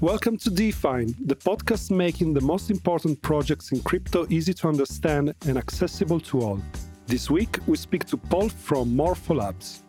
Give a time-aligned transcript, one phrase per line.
[0.00, 5.34] Welcome to DeFine, the podcast making the most important projects in crypto easy to understand
[5.44, 6.60] and accessible to all.
[7.08, 9.82] This week, we speak to Paul from Morpho Labs.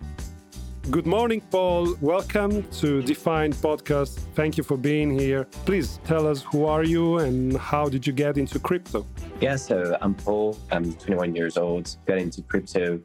[0.89, 1.95] Good morning, Paul.
[2.01, 4.17] Welcome to DeFine podcast.
[4.33, 5.43] Thank you for being here.
[5.65, 9.05] Please tell us who are you and how did you get into crypto?
[9.39, 10.57] Yeah, so I'm Paul.
[10.71, 11.95] I'm 21 years old.
[12.07, 12.99] Got into crypto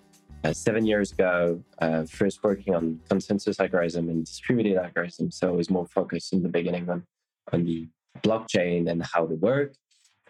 [0.44, 1.62] uh, seven years ago.
[1.78, 5.30] Uh, first working on consensus algorithm and distributed algorithm.
[5.30, 7.04] So I was more focused in the beginning on
[7.52, 7.88] on the
[8.22, 9.74] blockchain and how they work.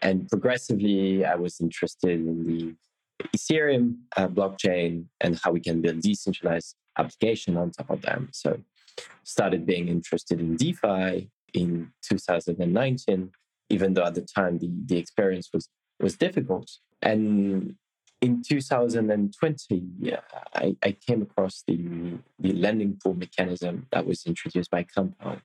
[0.02, 2.74] And progressively, I was interested in the
[3.36, 8.28] Ethereum uh, blockchain and how we can build decentralized application on top of them.
[8.33, 8.60] So
[9.22, 13.30] started being interested in DeFi in 2019,
[13.70, 15.69] even though at the time the, the experience was
[16.00, 16.70] was difficult.
[17.02, 17.77] And
[18.24, 20.20] in 2020, yeah,
[20.55, 21.78] I, I came across the,
[22.38, 25.42] the lending pool mechanism that was introduced by Compound.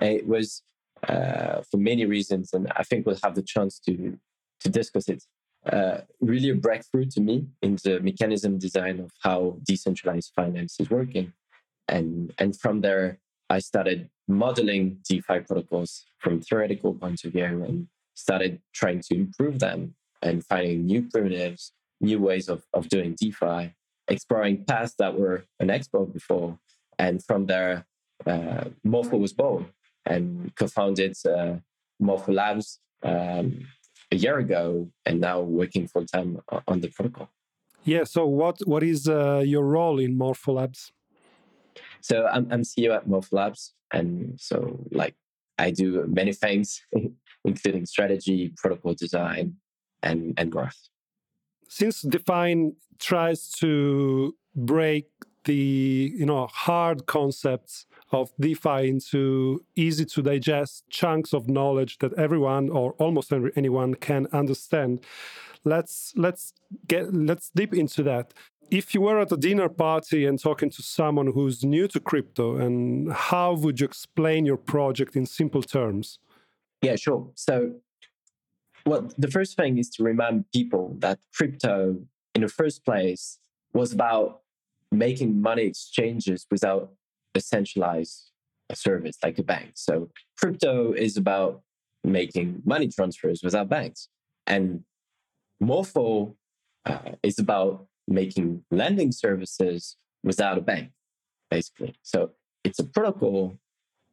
[0.00, 0.62] It was
[1.06, 4.18] uh, for many reasons, and I think we'll have the chance to
[4.60, 5.24] to discuss it.
[5.66, 10.88] Uh, really a breakthrough to me in the mechanism design of how decentralized finance is
[10.90, 11.32] working.
[11.88, 13.18] And, and from there,
[13.50, 19.58] I started modeling DeFi protocols from theoretical point of view and started trying to improve
[19.58, 21.72] them and finding new primitives,
[22.02, 23.74] new ways of, of doing DeFi,
[24.08, 26.58] exploring paths that were unexplored before.
[26.98, 27.86] And from there,
[28.26, 29.66] uh, Morpho was born
[30.04, 31.56] and co-founded uh,
[31.98, 33.66] Morpho Labs um,
[34.10, 37.30] a year ago and now working full time on the protocol.
[37.84, 38.04] Yeah.
[38.04, 40.92] So what what is uh, your role in Morpho Labs?
[42.00, 45.14] So I'm, I'm CEO at Morpho Labs, and so like
[45.58, 46.80] I do many things,
[47.44, 49.56] including strategy, protocol design,
[50.02, 50.78] and and growth.
[51.74, 55.06] Since DeFine tries to break
[55.44, 62.12] the you know hard concepts of DeFi into easy to digest chunks of knowledge that
[62.18, 65.00] everyone or almost anyone can understand.
[65.64, 66.52] Let's let's
[66.88, 68.34] get let's dip into that.
[68.70, 72.56] If you were at a dinner party and talking to someone who's new to crypto,
[72.56, 76.18] and how would you explain your project in simple terms?
[76.82, 77.30] Yeah, sure.
[77.34, 77.76] So,
[78.86, 81.96] well, the first thing is to remind people that crypto,
[82.34, 83.38] in the first place,
[83.72, 84.40] was about
[84.90, 86.92] making money exchanges without
[87.34, 88.30] a centralized
[88.74, 89.72] service like a bank.
[89.74, 91.62] So crypto is about
[92.04, 94.08] making money transfers without banks.
[94.46, 94.84] And
[95.60, 96.36] Morpho
[96.84, 100.90] uh, is about making lending services without a bank,
[101.50, 101.94] basically.
[102.02, 102.30] So
[102.64, 103.58] it's a protocol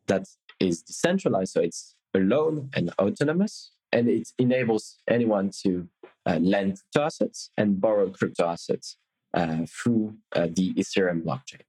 [0.07, 0.25] that
[0.59, 1.53] is decentralized.
[1.53, 3.71] So it's alone and autonomous.
[3.91, 5.87] And it enables anyone to
[6.25, 8.97] uh, lend crypto assets and borrow crypto assets
[9.33, 11.61] uh, through uh, the Ethereum blockchain,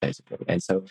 [0.00, 0.38] basically.
[0.48, 0.84] And so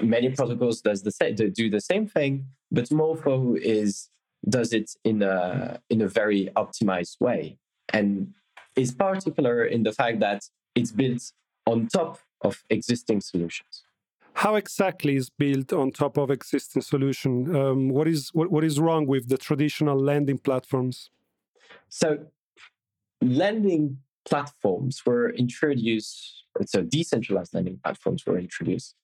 [0.00, 4.08] many protocols does the same, do the same thing, but Morpho is
[4.48, 7.58] does it in a in a very optimized way,
[7.92, 8.32] and
[8.76, 10.44] is particular in the fact that
[10.74, 11.32] it's built
[11.66, 13.84] on top of existing solutions.
[14.34, 17.54] How exactly is built on top of existing solution?
[17.54, 21.10] Um, what is what, what is wrong with the traditional lending platforms?
[21.88, 22.26] So,
[23.20, 23.98] lending
[24.28, 28.94] platforms were introduced, so decentralized lending platforms were introduced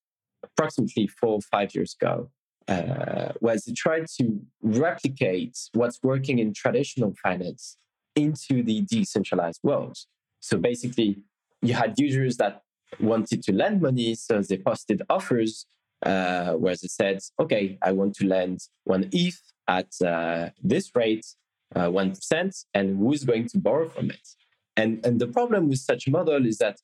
[0.52, 2.30] approximately four or five years ago,
[2.68, 7.76] uh, was it tried to replicate what's working in traditional finance
[8.14, 9.96] into the decentralized world.
[10.40, 11.18] So basically,
[11.62, 12.62] you had users that
[13.00, 15.66] wanted to lend money, so they posted offers
[16.02, 21.26] uh, where they said, okay, I want to lend one ETH at uh, this rate,
[21.74, 24.28] uh, 1%, and who's going to borrow from it?
[24.76, 26.78] And, and the problem with such a model is that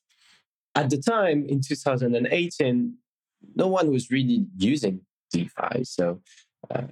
[0.75, 2.95] at the time in 2018,
[3.55, 5.85] no one was really using DeFi.
[5.85, 6.21] So
[6.71, 6.87] uh,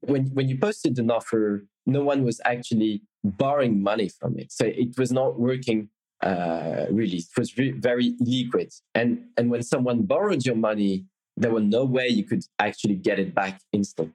[0.00, 4.52] when, when you posted an offer, no one was actually borrowing money from it.
[4.52, 5.88] So it was not working
[6.24, 7.18] uh, really.
[7.18, 8.72] It was re- very liquid.
[8.94, 11.04] And, and when someone borrowed your money,
[11.36, 14.14] there was no way you could actually get it back instantly.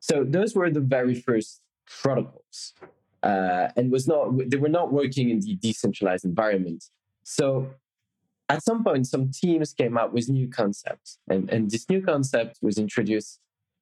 [0.00, 2.74] So those were the very first protocols
[3.22, 6.84] uh, and was not they were not working in the decentralized environment.
[7.22, 7.70] So
[8.48, 12.58] at some point, some teams came up with new concepts, and, and this new concept
[12.60, 13.38] was introduced,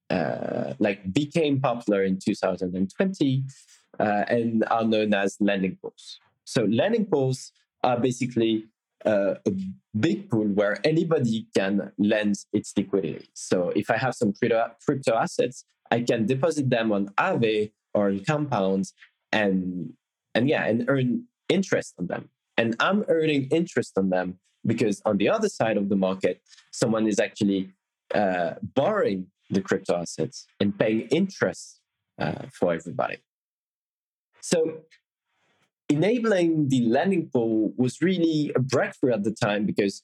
[0.09, 3.43] uh, like became popular in 2020,
[3.99, 6.19] uh, and are known as lending pools.
[6.45, 7.51] So lending pools
[7.83, 8.65] are basically
[9.05, 9.51] uh, a
[9.99, 13.27] big pool where anybody can lend its liquidity.
[13.33, 18.07] So if I have some crypto, crypto assets, I can deposit them on Aave or
[18.07, 18.85] on Compound
[19.31, 19.93] and
[20.35, 25.17] and yeah and earn interest on them and i'm earning interest on them because on
[25.17, 26.41] the other side of the market
[26.71, 27.71] someone is actually
[28.13, 31.81] uh, borrowing the crypto assets and paying interest
[32.19, 33.17] uh, for everybody.
[34.41, 34.81] So
[35.91, 39.95] enabling the lending pool was really a breakthrough at the time because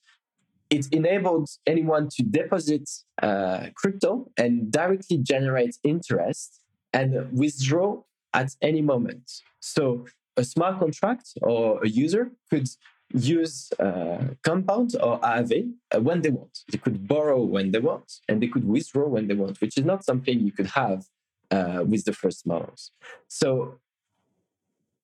[0.69, 2.85] it enabled anyone to deposit
[3.21, 6.61] uh, crypto and directly generate interest
[6.93, 7.89] and withdraw
[8.33, 9.25] at any moment.
[9.59, 10.05] So
[10.35, 12.67] a smart contract or a user could
[13.13, 16.55] use uh, compound or Aave uh, when they want.
[16.71, 19.85] They could borrow when they want and they could withdraw when they want, which is
[19.85, 21.05] not something you could have
[21.49, 22.91] uh, with the first models.
[23.29, 23.79] So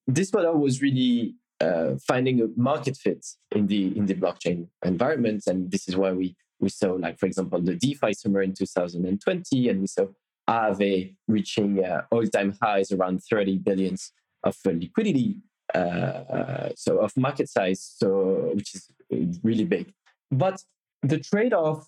[0.07, 5.43] this model was really uh, finding a market fit in the in the blockchain environment,
[5.47, 9.69] and this is why we we saw, like for example, the DeFi summer in 2020,
[9.69, 10.07] and we saw
[10.49, 14.11] Aave reaching uh, all-time highs around 30 billions
[14.43, 15.37] of uh, liquidity,
[15.73, 18.89] uh, so of market size, so which is
[19.43, 19.93] really big.
[20.31, 20.61] But
[21.01, 21.87] the trade-off,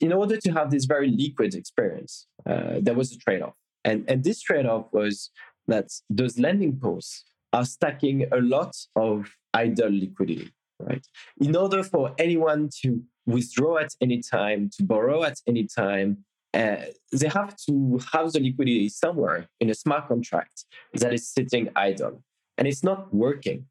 [0.00, 3.54] in order to have this very liquid experience, uh, there was a trade-off,
[3.84, 5.30] and and this trade-off was
[5.68, 10.50] that those lending pools are stacking a lot of idle liquidity,
[10.80, 11.06] right?
[11.40, 16.76] In order for anyone to withdraw at any time, to borrow at any time, uh,
[17.12, 20.64] they have to have the liquidity somewhere in a smart contract
[20.94, 22.22] that is sitting idle.
[22.56, 23.66] And it's not working.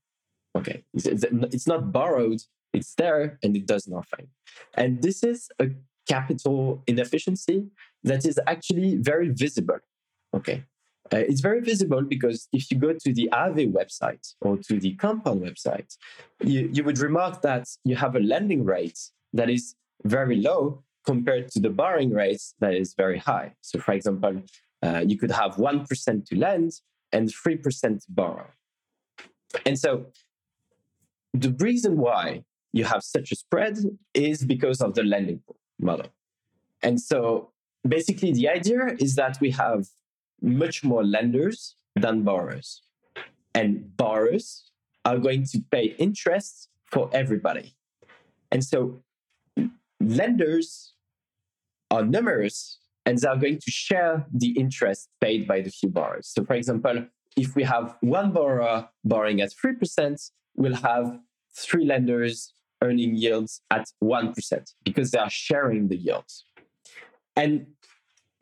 [0.56, 0.84] Okay.
[0.94, 2.42] It's not borrowed,
[2.74, 4.28] it's there and it does nothing.
[4.76, 5.70] And this is a
[6.08, 7.68] capital inefficiency
[8.04, 9.80] that is actually very visible.
[10.34, 10.64] Okay.
[11.14, 14.96] Uh, it's very visible because if you go to the Aave website or to the
[14.96, 15.96] Compound website,
[16.44, 19.00] you, you would remark that you have a lending rate
[19.34, 23.54] that is very low compared to the borrowing rate that is very high.
[23.62, 24.42] So, for example,
[24.82, 26.72] uh, you could have 1% to lend
[27.12, 28.48] and 3% to borrow.
[29.66, 30.08] And so,
[31.34, 32.44] the reason why
[32.74, 33.78] you have such a spread
[34.14, 35.42] is because of the lending
[35.80, 36.08] model.
[36.82, 37.52] And so,
[37.88, 39.86] basically, the idea is that we have
[40.46, 42.82] much more lenders than borrowers.
[43.54, 44.72] And borrowers
[45.04, 47.76] are going to pay interest for everybody.
[48.52, 49.02] And so
[50.00, 50.94] lenders
[51.92, 56.28] are numerous and they are going to share the interest paid by the few borrowers.
[56.28, 57.06] So, for example,
[57.38, 61.20] if we have one borrower borrowing at 3%, we'll have
[61.56, 66.46] three lenders earning yields at 1% because they are sharing the yields.
[67.36, 67.68] And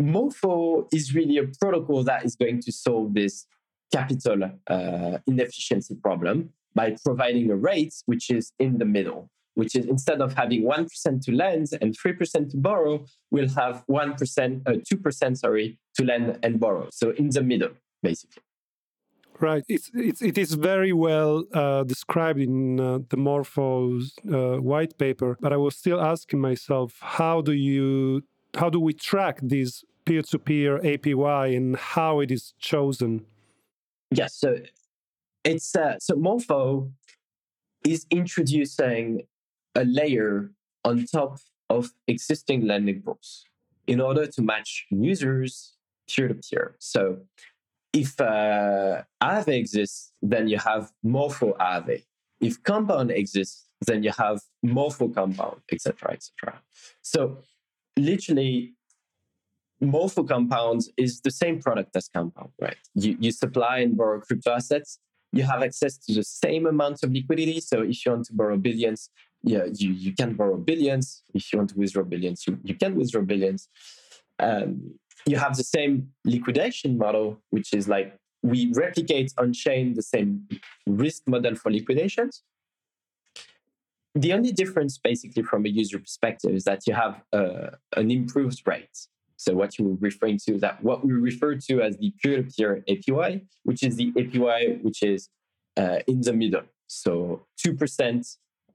[0.03, 3.47] Morpho is really a protocol that is going to solve this
[3.91, 9.85] capital uh, inefficiency problem by providing a rate which is in the middle, which is
[9.85, 15.37] instead of having 1% to lend and 3% to borrow, we'll have 1%, uh, 2%,
[15.37, 16.89] sorry, to lend and borrow.
[16.91, 17.69] So in the middle,
[18.01, 18.41] basically.
[19.39, 19.63] Right.
[19.67, 25.37] It's, it's, it is very well uh, described in uh, the Morpho's uh, white paper,
[25.39, 28.23] but I was still asking myself, how do you
[28.55, 29.39] how do we track
[30.05, 33.25] this peer-to-peer APY and how it is chosen?
[34.11, 34.59] Yes, so
[35.43, 36.91] it's uh, so Morpho
[37.85, 39.23] is introducing
[39.75, 40.51] a layer
[40.85, 41.39] on top
[41.69, 43.45] of existing lending pools
[43.87, 45.73] in order to match users
[46.09, 46.75] peer to peer.
[46.79, 47.19] So
[47.91, 52.03] if uh, Aave exists, then you have Morpho Aave.
[52.39, 56.61] If Compound exists, then you have Morpho Compound, etc., etc.
[57.01, 57.39] So
[57.97, 58.73] literally
[59.83, 62.77] Morpho compounds is the same product as compound, right?
[62.95, 64.99] You, you supply and borrow crypto assets.
[65.31, 67.59] You have access to the same amount of liquidity.
[67.59, 69.09] So if you want to borrow billions,
[69.43, 71.23] yeah, you, you can borrow billions.
[71.33, 73.67] If you want to withdraw billions, you, you can withdraw billions.
[74.39, 80.01] Um, you have the same liquidation model, which is like we replicate on chain the
[80.01, 80.47] same
[80.85, 82.43] risk model for liquidations.
[84.15, 88.61] The only difference, basically, from a user perspective, is that you have uh, an improved
[88.67, 89.07] rate.
[89.43, 93.41] So what you were referring to is that what we refer to as the peer-to-peer
[93.63, 95.29] which is the APY which is
[95.75, 96.63] uh, in the middle.
[96.87, 98.25] So two percent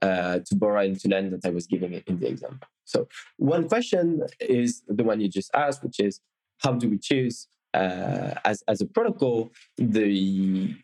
[0.02, 2.68] uh, to borrow and to lend that I was giving in the example.
[2.84, 6.20] So one question is the one you just asked, which is
[6.62, 10.74] how do we choose uh, as as a protocol the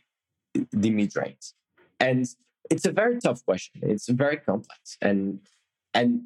[0.82, 1.52] the mid range?
[2.00, 2.26] And
[2.70, 3.80] it's a very tough question.
[3.82, 5.40] It's very complex, and
[5.92, 6.22] and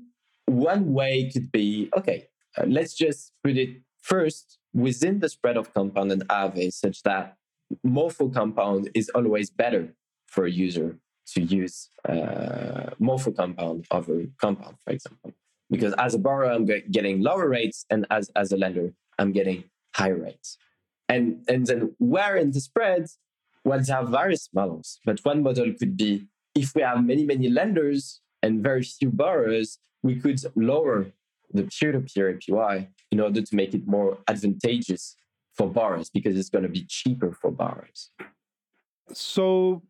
[0.46, 2.28] one way could be okay.
[2.66, 7.36] Let's just put it first within the spread of compound and Aave, such that
[7.82, 9.94] Morpho compound is always better
[10.26, 10.98] for a user
[11.34, 15.32] to use uh, Morpho compound over compound, for example.
[15.70, 19.64] Because as a borrower, I'm getting lower rates, and as, as a lender, I'm getting
[19.94, 20.56] higher rates.
[21.10, 23.08] And, and then where in the spread
[23.64, 27.48] well, there are various models, but one model could be if we have many, many
[27.48, 31.12] lenders and very few borrowers, we could lower
[31.52, 35.16] the peer-to-peer APY in order to make it more advantageous
[35.54, 38.10] for borrowers because it's going to be cheaper for borrowers.
[39.12, 39.82] So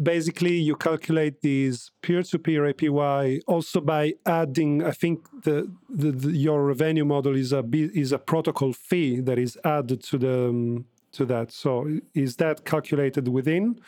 [0.00, 4.84] basically you calculate these peer-to-peer APY also by adding.
[4.84, 9.38] I think the, the, the your revenue model is a is a protocol fee that
[9.38, 11.50] is added to the um, to that.
[11.52, 13.80] So is that calculated within,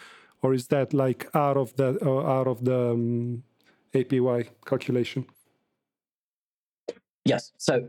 [0.43, 3.43] or is that like out of the uh, out of the um,
[3.95, 5.27] APY calculation?
[7.29, 7.53] Yes.
[7.59, 7.89] So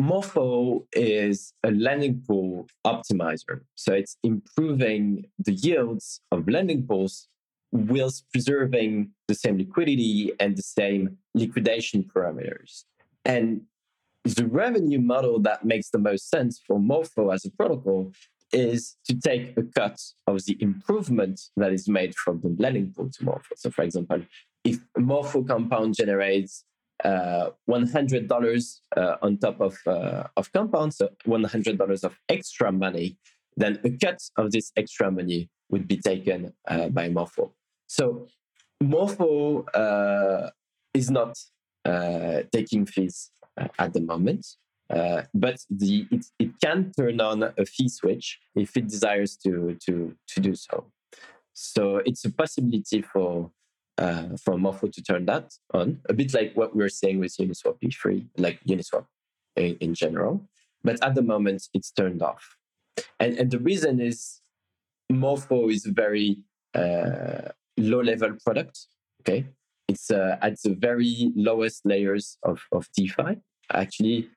[0.00, 3.60] Morpho is a lending pool optimizer.
[3.74, 7.28] So it's improving the yields of lending pools
[7.72, 12.84] whilst preserving the same liquidity and the same liquidation parameters.
[13.26, 13.62] And
[14.24, 18.12] the revenue model that makes the most sense for Morpho as a protocol
[18.50, 23.10] is to take a cut of the improvement that is made from the lending pool
[23.10, 23.54] to Morpho.
[23.56, 24.22] So, for example,
[24.64, 26.64] if Morpho compound generates
[27.04, 33.16] uh, $100 uh, on top of, uh, of compound, so $100 of extra money,
[33.56, 37.52] then a cut of this extra money would be taken uh, by Morpho.
[37.86, 38.26] So
[38.82, 40.50] Morpho uh,
[40.94, 41.36] is not
[41.84, 43.30] uh, taking fees
[43.78, 44.46] at the moment,
[45.34, 50.14] but the, it, it can turn on a fee switch if it desires to, to,
[50.28, 50.90] to do so.
[51.52, 53.50] So it's a possibility for
[53.98, 57.36] uh, from Morpho to turn that on, a bit like what we are saying with
[57.36, 59.06] Uniswap V3, like Uniswap
[59.56, 60.48] in, in, general.
[60.84, 62.56] But at the moment, it's turned off.
[63.18, 64.40] And, and the reason is
[65.10, 66.38] Morpho is a very
[66.74, 68.86] uh, low level product.
[69.22, 69.46] Okay.
[69.88, 73.38] It's uh, at the very lowest layers of, of DeFi.
[73.72, 74.28] Actually,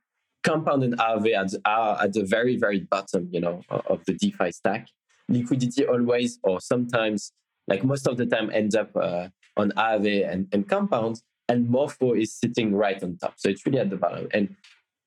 [0.43, 4.87] Compound and Aave are at the very, very bottom, you know, of the DeFi stack.
[5.29, 7.31] Liquidity always, or sometimes,
[7.67, 9.27] like most of the time, ends up uh,
[9.57, 13.33] on Aave and, and compounds, and Morpho is sitting right on top.
[13.37, 14.27] So it's really at the bottom.
[14.33, 14.55] And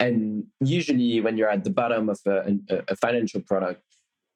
[0.01, 3.83] and usually when you're at the bottom of a, a, a financial product,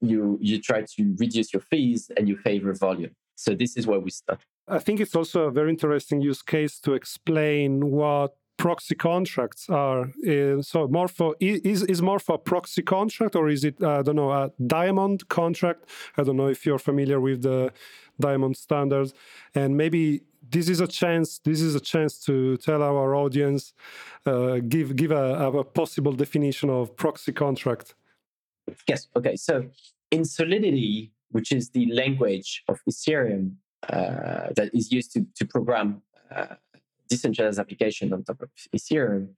[0.00, 3.14] you you try to reduce your fees and you favor volume.
[3.34, 4.40] So this is where we start.
[4.66, 10.10] I think it's also a very interesting use case to explain what proxy contracts are.
[10.26, 14.32] Uh, so Morpho is is Morpho a proxy contract or is it I don't know
[14.32, 15.88] a diamond contract?
[16.18, 17.72] I don't know if you're familiar with the
[18.20, 19.14] diamond standards
[19.54, 23.74] and maybe this is a chance this is a chance to tell our audience
[24.26, 27.94] uh, give give a, a possible definition of proxy contract
[28.88, 29.64] yes okay so
[30.10, 33.52] in solidity which is the language of ethereum
[33.88, 36.02] uh, that is used to, to program
[36.34, 36.54] uh,
[37.08, 39.28] decentralized application on top of ethereum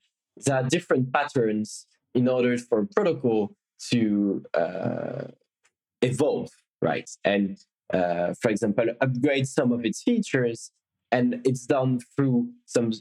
[0.44, 3.54] there are different patterns in order for a protocol
[3.90, 5.24] to uh,
[6.02, 6.50] evolve
[6.82, 7.58] right and
[7.92, 10.70] uh, for example, upgrade some of its features,
[11.10, 12.92] and it's done through some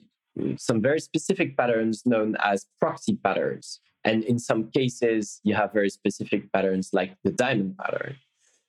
[0.57, 3.81] some very specific patterns known as proxy patterns.
[4.05, 8.15] And in some cases, you have very specific patterns like the diamond pattern.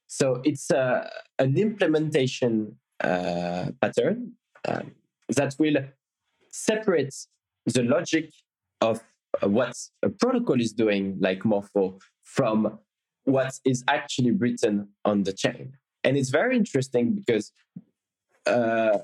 [0.08, 4.32] So it's uh, an implementation uh, pattern
[4.66, 4.90] um,
[5.36, 5.76] that will
[6.50, 7.14] separate
[7.66, 8.30] the logic
[8.80, 9.00] of
[9.42, 12.78] uh, what a protocol is doing, like Morpho, from
[13.24, 15.74] what is actually written on the chain.
[16.04, 17.52] And it's very interesting because
[18.46, 18.98] uh,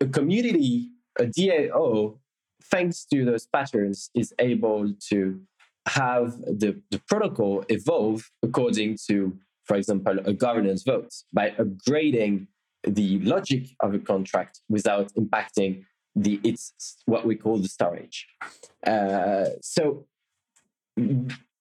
[0.00, 2.18] a community, a DAO,
[2.64, 5.40] thanks to those patterns, is able to
[5.86, 12.46] have the, the protocol evolve according to, for example, a governance vote by upgrading
[12.86, 15.84] the logic of a contract without impacting
[16.16, 18.26] the it's what we call the storage.
[18.86, 20.06] Uh, so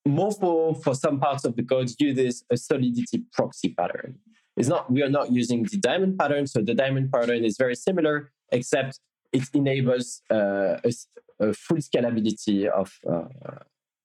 [0.06, 4.20] Morpho, for some parts of the code, uses a solidity proxy pattern.
[4.56, 6.46] It's not we are not using the diamond pattern.
[6.46, 9.00] So the diamond pattern is very similar, except
[9.32, 10.92] it enables uh, a,
[11.40, 13.24] a, full scalability of uh,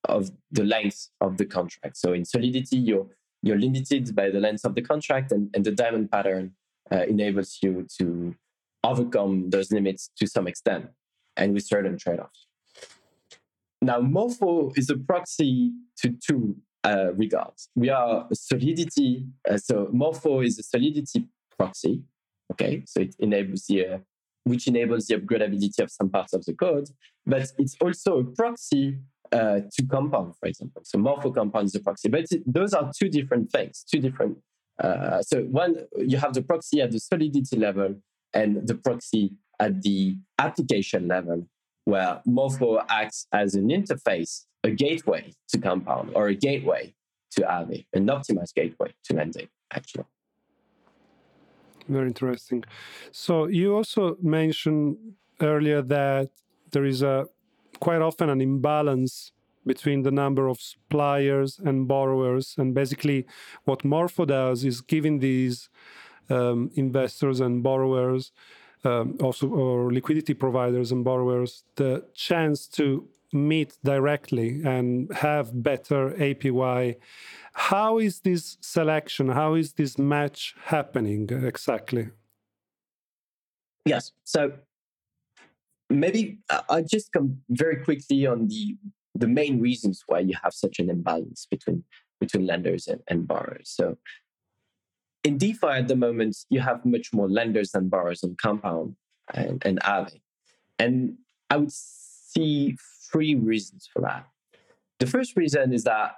[0.04, 1.98] of the length of the contract.
[1.98, 3.08] So in Solidity, you're
[3.42, 6.54] you're limited by the length of the contract, and, and the diamond pattern
[6.92, 8.34] uh, enables you to
[8.84, 10.86] overcome those limits to some extent,
[11.36, 12.46] and with certain trade-offs.
[13.80, 17.68] Now, Morpho is a proxy to two uh, regards.
[17.74, 21.26] We are solidity, uh, so Morpho is a solidity
[21.56, 22.02] proxy.
[22.52, 23.98] Okay, so it enables the uh,
[24.44, 26.88] which enables the upgradability of some parts of the code,
[27.26, 28.98] but it's also a proxy
[29.30, 30.82] uh, to compound, for example.
[30.84, 34.38] So Morpho compound is a proxy, but it, those are two different things, two different.
[34.78, 37.96] Uh, so one, you have the proxy at the solidity level
[38.32, 41.48] and the proxy at the application level,
[41.84, 46.94] where Morpho acts as an interface a gateway to Compound or a gateway
[47.32, 50.04] to Aave, an optimized gateway to lending, actually.
[51.88, 52.64] Very interesting.
[53.12, 54.96] So you also mentioned
[55.40, 56.30] earlier that
[56.72, 57.26] there is a
[57.80, 59.32] quite often an imbalance
[59.68, 62.56] between the number of suppliers and borrowers.
[62.58, 63.26] And basically,
[63.64, 65.68] what Morpho does is giving these
[66.28, 68.32] um, investors and borrowers,
[68.84, 76.10] um, also or liquidity providers and borrowers, the chance to meet directly and have better
[76.12, 76.96] APY.
[77.52, 79.28] How is this selection?
[79.28, 82.08] How is this match happening exactly?
[83.84, 84.12] Yes.
[84.24, 84.52] So
[85.90, 88.76] maybe I just come very quickly on the
[89.18, 91.84] the main reasons why you have such an imbalance between
[92.20, 93.70] between lenders and, and borrowers.
[93.70, 93.96] So
[95.24, 98.96] in DeFi at the moment, you have much more lenders than borrowers on Compound
[99.34, 100.20] and, and Aave.
[100.78, 101.16] And
[101.50, 102.76] I would see
[103.10, 104.26] three reasons for that.
[104.98, 106.16] The first reason is that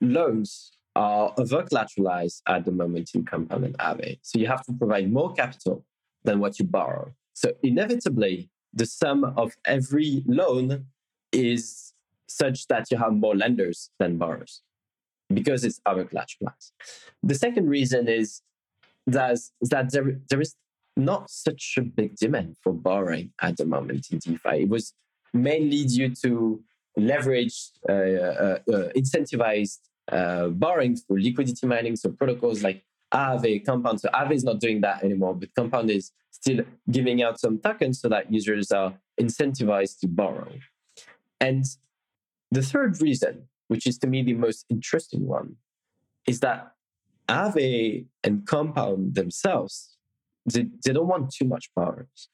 [0.00, 4.18] loans are over collateralized at the moment in Compound and Aave.
[4.22, 5.84] So you have to provide more capital
[6.24, 7.12] than what you borrow.
[7.34, 10.86] So inevitably, the sum of every loan
[11.32, 11.87] is
[12.28, 14.62] such that you have more lenders than borrowers
[15.32, 16.72] because it's over collateralized.
[17.22, 18.42] The second reason is
[19.06, 20.54] that, that there, there is
[20.96, 24.62] not such a big demand for borrowing at the moment in DeFi.
[24.62, 24.94] It was
[25.32, 26.62] mainly due to
[26.98, 29.78] leveraged, uh, uh, uh, incentivized
[30.10, 31.96] uh, borrowing through liquidity mining.
[31.96, 32.82] So protocols like
[33.12, 34.00] Aave, Compound.
[34.00, 38.00] So Aave is not doing that anymore, but Compound is still giving out some tokens
[38.00, 40.48] so that users are incentivized to borrow.
[41.40, 41.64] And
[42.50, 45.56] the third reason, which is to me the most interesting one,
[46.26, 46.72] is that
[47.28, 49.96] Aave and Compound themselves,
[50.46, 52.28] they, they don't want too much borrowers.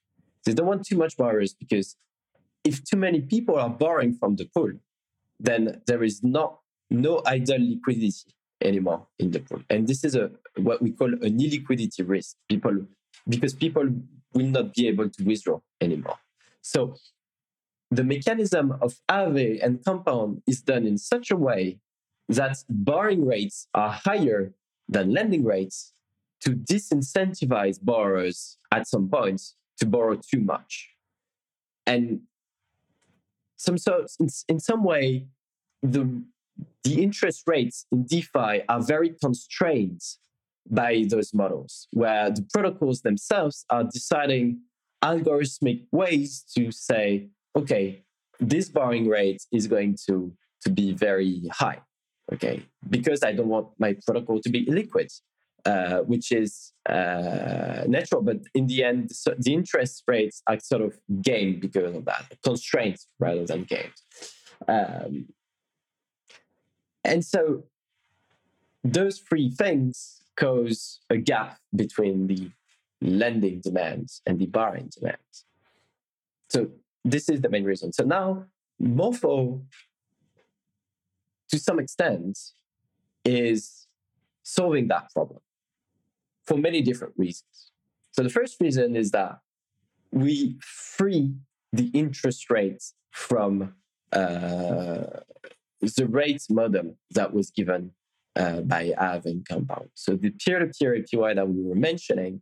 [0.44, 1.96] They don't want too much borrowers because
[2.64, 4.72] if too many people are borrowing from the pool,
[5.40, 9.62] then there is not no idle liquidity anymore in the pool.
[9.68, 12.36] And this is a what we call an illiquidity risk.
[12.48, 12.86] People
[13.28, 13.88] because people
[14.32, 16.18] will not be able to withdraw anymore.
[16.62, 16.96] So
[17.96, 21.78] the mechanism of Aave and Compound is done in such a way
[22.28, 24.54] that borrowing rates are higher
[24.88, 25.92] than lending rates
[26.40, 29.40] to disincentivize borrowers at some point
[29.78, 30.90] to borrow too much.
[31.86, 32.20] And
[33.56, 35.26] some so in, in some way,
[35.82, 36.22] the
[36.82, 40.02] the interest rates in DeFi are very constrained
[40.70, 44.60] by those models, where the protocols themselves are deciding
[45.02, 48.02] algorithmic ways to say, okay,
[48.40, 51.80] this borrowing rate is going to, to be very high,
[52.32, 55.12] okay, because I don't want my protocol to be illiquid,
[55.64, 58.22] uh, which is uh, natural.
[58.22, 62.36] But in the end, so the interest rates are sort of gained because of that,
[62.42, 63.92] constraints rather than gained.
[64.68, 65.26] Um,
[67.04, 67.64] and so
[68.82, 72.50] those three things cause a gap between the
[73.00, 75.44] lending demands and the borrowing demands.
[76.48, 76.70] So
[77.04, 77.92] this is the main reason.
[77.92, 78.46] So now
[78.80, 79.62] Morpho,
[81.50, 82.38] to some extent,
[83.24, 83.86] is
[84.42, 85.40] solving that problem
[86.44, 87.70] for many different reasons.
[88.12, 89.38] So the first reason is that
[90.10, 91.34] we free
[91.72, 93.74] the interest rates from
[94.12, 95.04] uh,
[95.80, 97.90] the rate model that was given
[98.36, 99.90] uh, by and Compound.
[99.94, 102.40] So the peer-to-peer APY that we were mentioning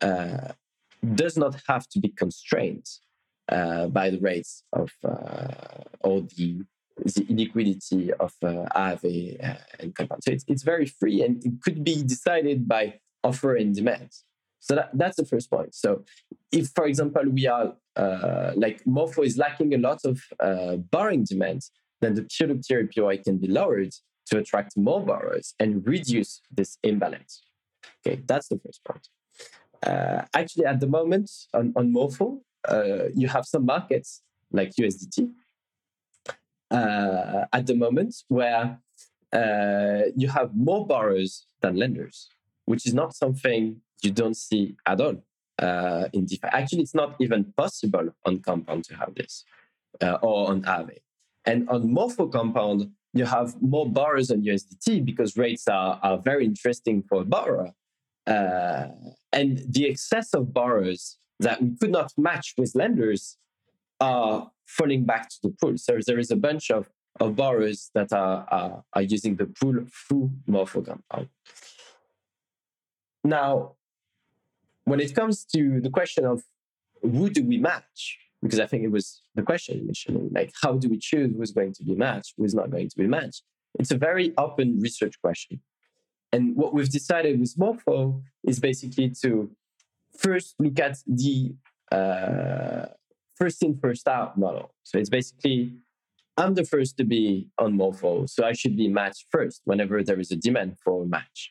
[0.00, 0.52] uh,
[1.14, 2.86] does not have to be constrained
[3.48, 6.62] by the rates of uh, or the
[7.04, 8.96] the inequality of uh, uh,
[9.78, 10.22] and Compound.
[10.24, 14.10] So it's, it's very free and it could be decided by offer and demand.
[14.60, 15.74] So that, that's the first point.
[15.74, 16.04] So
[16.50, 21.24] if, for example, we are uh, like Morpho is lacking a lot of uh, borrowing
[21.24, 21.62] demand,
[22.00, 23.92] then the peer-to-peer APY can be lowered
[24.26, 27.42] to attract more borrowers and reduce this imbalance.
[28.06, 29.08] Okay, that's the first part.
[29.84, 35.30] Uh, actually, at the moment on, on Morpho, uh, you have some markets like USDT
[36.70, 38.78] uh, at the moment where
[39.32, 42.28] uh, you have more borrowers than lenders,
[42.64, 45.22] which is not something you don't see at all
[45.58, 46.48] uh, in DeFi.
[46.52, 49.44] Actually, it's not even possible on Compound to have this
[50.00, 50.98] uh, or on Aave.
[51.44, 56.44] And on Morpho Compound, you have more borrowers on USDT because rates are, are very
[56.44, 57.72] interesting for a borrower.
[58.26, 58.88] Uh,
[59.32, 63.36] and the excess of borrowers that we could not match with lenders
[64.00, 65.76] are falling back to the pool.
[65.76, 66.88] So there is a bunch of,
[67.20, 71.02] of borrowers that are, are, are using the pool through Morpho Compound.
[71.10, 71.28] Um,
[73.24, 73.76] now,
[74.84, 76.42] when it comes to the question of
[77.02, 80.88] who do we match, because I think it was the question initially, like how do
[80.88, 83.42] we choose who's going to be matched, who's not going to be matched?
[83.78, 85.60] It's a very open research question.
[86.32, 89.50] And what we've decided with Morpho is basically to
[90.18, 91.54] first look at the
[91.90, 92.86] uh,
[93.36, 94.74] first in, first out model.
[94.82, 95.72] So it's basically
[96.36, 100.20] I'm the first to be on Morpho, so I should be matched first whenever there
[100.20, 101.50] is a demand for a match.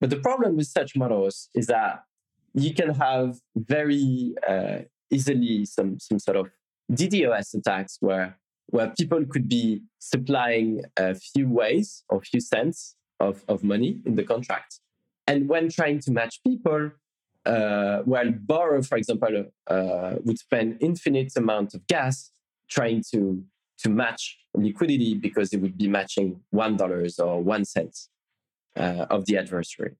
[0.00, 2.04] But the problem with such models is that
[2.52, 6.50] you can have very uh, easily some, some sort of
[6.92, 13.42] DDoS attacks where, where people could be supplying a few ways or few cents of,
[13.48, 14.80] of money in the contract.
[15.26, 16.90] And when trying to match people,
[17.46, 22.30] uh, while Borrow, for example, uh, would spend infinite amount of gas
[22.68, 23.44] trying to
[23.78, 27.98] to match liquidity because it would be matching one dollars or one cent
[28.76, 29.96] uh, of the adversary.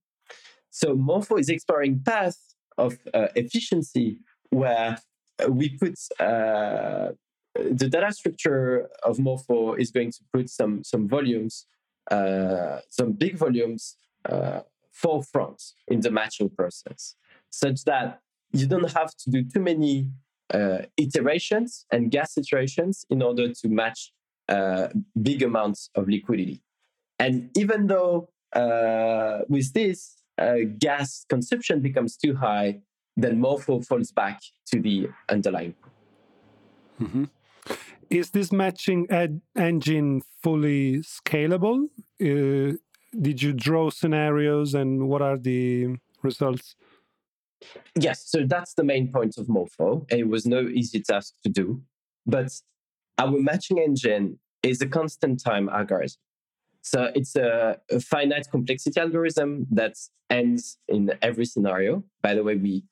[0.70, 2.38] So Morpho is exploring path
[2.78, 4.18] of uh, efficiency
[4.50, 4.98] where
[5.48, 7.12] we put uh,
[7.54, 11.66] the data structure of Morpho is going to put some some volumes,
[12.10, 13.96] uh, some big volumes
[14.28, 14.60] uh,
[14.92, 17.14] forefront in the matching process,
[17.54, 18.20] such that
[18.52, 20.08] you don't have to do too many
[20.52, 24.12] uh, iterations and gas iterations in order to match
[24.48, 24.88] uh,
[25.20, 26.62] big amounts of liquidity.
[27.18, 32.80] And even though uh, with this, uh, gas consumption becomes too high,
[33.16, 35.74] then Morpho falls back to the underlying.
[37.00, 37.24] Mm-hmm.
[38.10, 39.06] Is this matching
[39.56, 41.88] engine fully scalable?
[42.20, 42.76] Uh,
[43.20, 46.74] did you draw scenarios and what are the results?
[47.94, 50.06] Yes, so that's the main point of Morpho.
[50.10, 51.82] It was no easy task to do,
[52.26, 52.50] but
[53.18, 56.16] our matching engine is a constant time algorithm.
[56.82, 59.94] So it's a, a finite complexity algorithm that
[60.28, 62.04] ends in every scenario.
[62.22, 62.84] By the way, we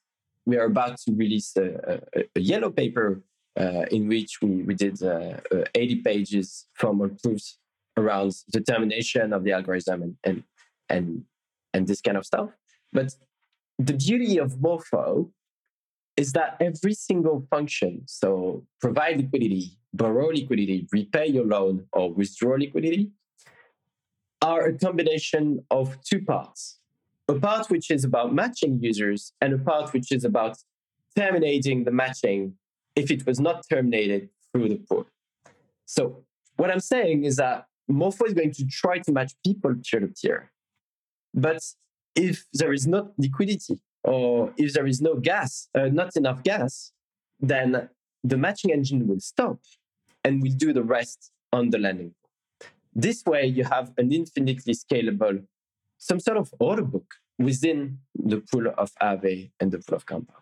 [0.46, 3.22] we are about to release a, a, a yellow paper
[3.58, 7.58] uh, in which we, we did uh, uh, 80 pages formal proofs
[7.96, 10.42] around determination of the algorithm and, and,
[10.88, 11.24] and,
[11.74, 12.50] and this kind of stuff.
[12.92, 13.14] But
[13.78, 15.30] the beauty of Morpho
[16.16, 22.56] is that every single function, so provide liquidity, borrow liquidity, repay your loan, or withdraw
[22.56, 23.10] liquidity,
[24.42, 26.78] are a combination of two parts.
[27.28, 30.58] A part which is about matching users, and a part which is about
[31.16, 32.54] terminating the matching
[32.96, 35.06] if it was not terminated through the pool.
[35.86, 36.24] So,
[36.56, 40.08] what I'm saying is that Morpho is going to try to match people peer to
[40.08, 40.50] peer.
[41.34, 41.62] But
[42.14, 46.92] if there is not liquidity or if there is no gas, uh, not enough gas,
[47.40, 47.88] then
[48.24, 49.58] the matching engine will stop
[50.24, 52.14] and will do the rest on the landing.
[52.94, 55.44] This way, you have an infinitely scalable,
[55.98, 60.41] some sort of order book within the pool of Aave and the pool of Compound.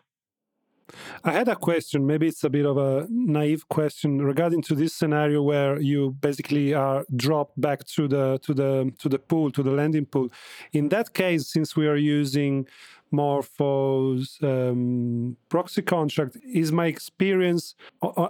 [1.23, 2.05] I had a question.
[2.05, 6.73] Maybe it's a bit of a naive question regarding to this scenario where you basically
[6.73, 10.29] are dropped back to the to the to the pool to the landing pool.
[10.73, 12.67] In that case, since we are using
[13.11, 17.75] Morpho's um, proxy contract, is my experience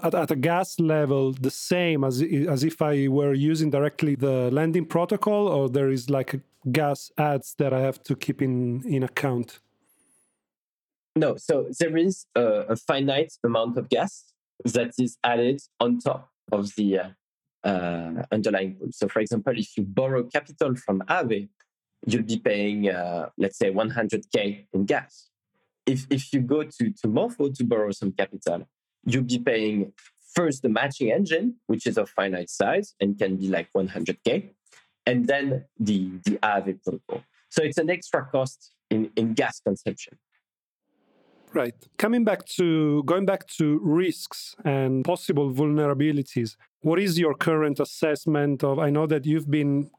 [0.04, 4.50] at, at, a gas level the same as as if I were using directly the
[4.52, 6.40] landing protocol, or there is like
[6.72, 9.60] gas ads that I have to keep in in account?
[11.16, 14.32] No, so there is a, a, finite amount of gas
[14.64, 17.10] that is added on top of the uh,
[17.68, 18.90] uh, underlying pool.
[18.92, 21.50] So, for example, if you borrow capital from Aave,
[22.06, 25.30] you'll be paying, uh, let's say, 100K in gas.
[25.86, 28.68] If, if you go to, to Morpho to borrow some capital,
[29.04, 29.92] you'll be paying
[30.34, 34.50] first the matching engine, which is of finite size and can be like 100K,
[35.06, 37.24] and then the, the Aave protocol.
[37.50, 40.18] So it's an extra cost in, in gas consumption.
[41.54, 41.76] Right.
[41.98, 48.64] Coming back to going back to risks and possible vulnerabilities, what is your current assessment
[48.64, 48.80] of?
[48.80, 49.92] I know that you've been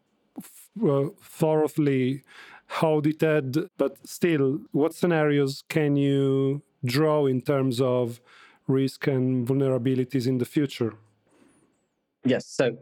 [0.83, 2.23] uh, thoroughly
[2.83, 8.21] audited, but still, what scenarios can you draw in terms of
[8.67, 10.95] risk and vulnerabilities in the future?
[12.25, 12.47] Yes.
[12.47, 12.79] So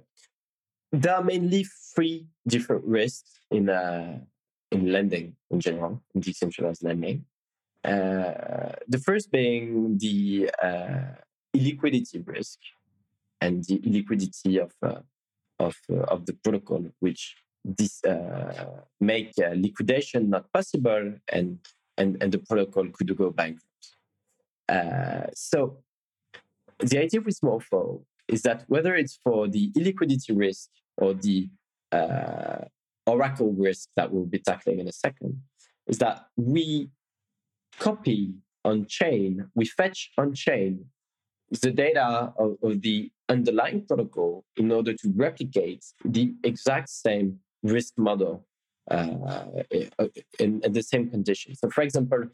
[0.92, 4.18] there are mainly three different risks in uh,
[4.70, 7.24] in lending in general, in decentralized lending.
[7.82, 11.14] Uh, the first being the uh,
[11.56, 12.58] illiquidity risk
[13.40, 15.00] and the illiquidity of uh,
[15.58, 21.58] of uh, of the protocol, which this uh, make liquidation not possible, and
[21.96, 23.66] and and the protocol could go bankrupt.
[25.34, 25.78] so
[26.80, 31.48] the idea with Morpho is that whether it's for the illiquidity risk or the
[33.06, 35.40] Oracle risk that we'll be tackling in a second,
[35.86, 36.90] is that we
[37.80, 40.84] copy on chain, we fetch on chain
[41.62, 47.94] the data of, of, the underlying protocol in order to replicate the exact same risk
[47.98, 48.46] model
[48.88, 49.46] uh,
[50.38, 51.56] in, in, the same condition.
[51.56, 52.26] So, for example,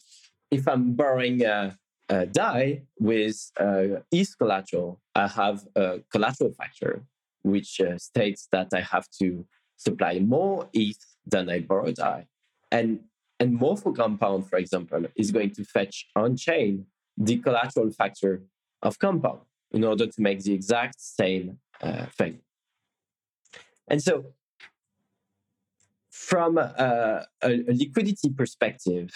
[0.51, 1.77] if I'm borrowing a,
[2.11, 7.03] a DAI with uh, ETH collateral, I have a collateral factor
[7.43, 12.27] which uh, states that I have to supply more ETH than I borrowed I.
[12.71, 13.01] And
[13.39, 18.43] and Morpho compound, for example, is going to fetch on chain the collateral factor
[18.83, 19.41] of compound
[19.73, 22.39] in order to make the exact same uh, thing.
[23.89, 24.33] And so,
[26.11, 29.11] from a, a, a liquidity perspective,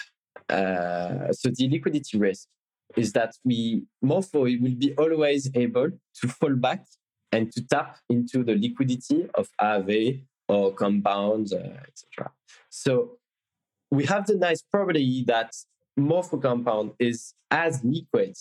[0.49, 2.47] uh, so the liquidity risk
[2.95, 5.89] is that we Morpho will be always able
[6.21, 6.85] to fall back
[7.31, 12.31] and to tap into the liquidity of Aave or compounds, uh, etc.
[12.69, 13.17] So
[13.91, 15.53] we have the nice property that
[15.97, 18.35] Morpho compound is as liquid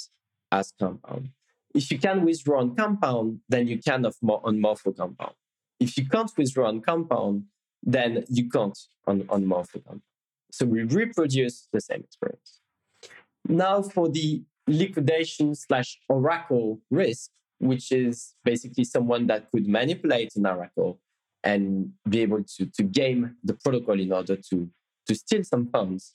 [0.52, 1.30] as compound.
[1.74, 5.34] If you can withdraw on compound, then you can on Morpho compound.
[5.80, 7.44] If you can't withdraw on compound,
[7.82, 10.02] then you can't on, on Morpho compound.
[10.52, 12.60] So we reproduce the same experience.
[13.48, 20.46] Now for the liquidation slash oracle risk, which is basically someone that could manipulate an
[20.46, 21.00] oracle
[21.42, 24.70] and be able to, to game the protocol in order to
[25.10, 26.14] to steal some funds,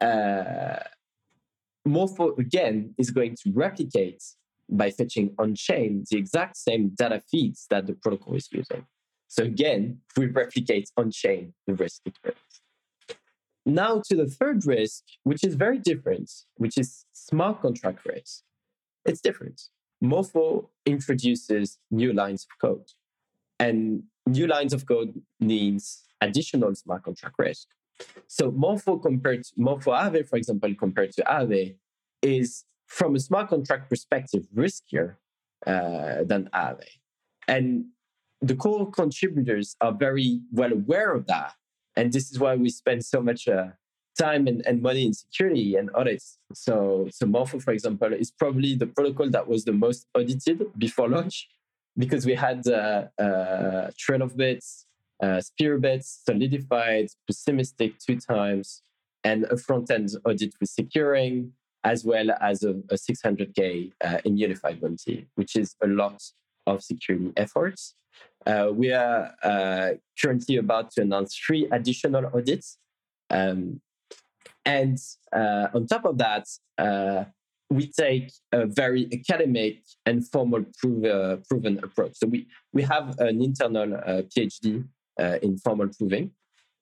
[0.00, 0.80] uh,
[1.86, 4.22] Morpho again is going to replicate
[4.68, 8.84] by fetching on chain the exact same data feeds that the protocol is using.
[9.28, 12.60] So again, we replicate on chain the risk experience.
[13.64, 18.42] Now to the third risk, which is very different, which is smart contract risk.
[19.06, 19.62] It's different.
[20.02, 22.88] Morpho introduces new lines of code.
[23.58, 27.68] And new lines of code means additional smart contract risk.
[28.26, 31.76] So Morpho compared to Morpho Aave, for example, compared to Aave,
[32.22, 35.16] is from a smart contract perspective riskier
[35.66, 36.86] uh, than Aave,
[37.48, 37.86] And
[38.40, 41.54] the core contributors are very well aware of that.
[41.96, 43.68] And this is why we spend so much uh,
[44.18, 46.38] time and, and money in security and audits.
[46.52, 51.08] So, so Morpho, for example, is probably the protocol that was the most audited before
[51.08, 51.48] launch
[51.96, 54.85] because we had uh, uh, Trail of Bits,
[55.22, 58.82] uh, Spearbits, Solidified, Pessimistic two times,
[59.24, 61.52] and a front end audit with securing,
[61.84, 66.22] as well as a, a 600K uh, in Immunefi Bounty, which is a lot
[66.66, 67.94] of security efforts.
[68.46, 72.78] Uh, we are uh, currently about to announce three additional audits.
[73.30, 73.80] Um,
[74.64, 74.98] and
[75.32, 76.46] uh, on top of that,
[76.78, 77.24] uh,
[77.68, 82.12] we take a very academic and formal prove, proven approach.
[82.14, 84.84] So we, we have an internal uh, PhD
[85.18, 86.30] uh, in formal proving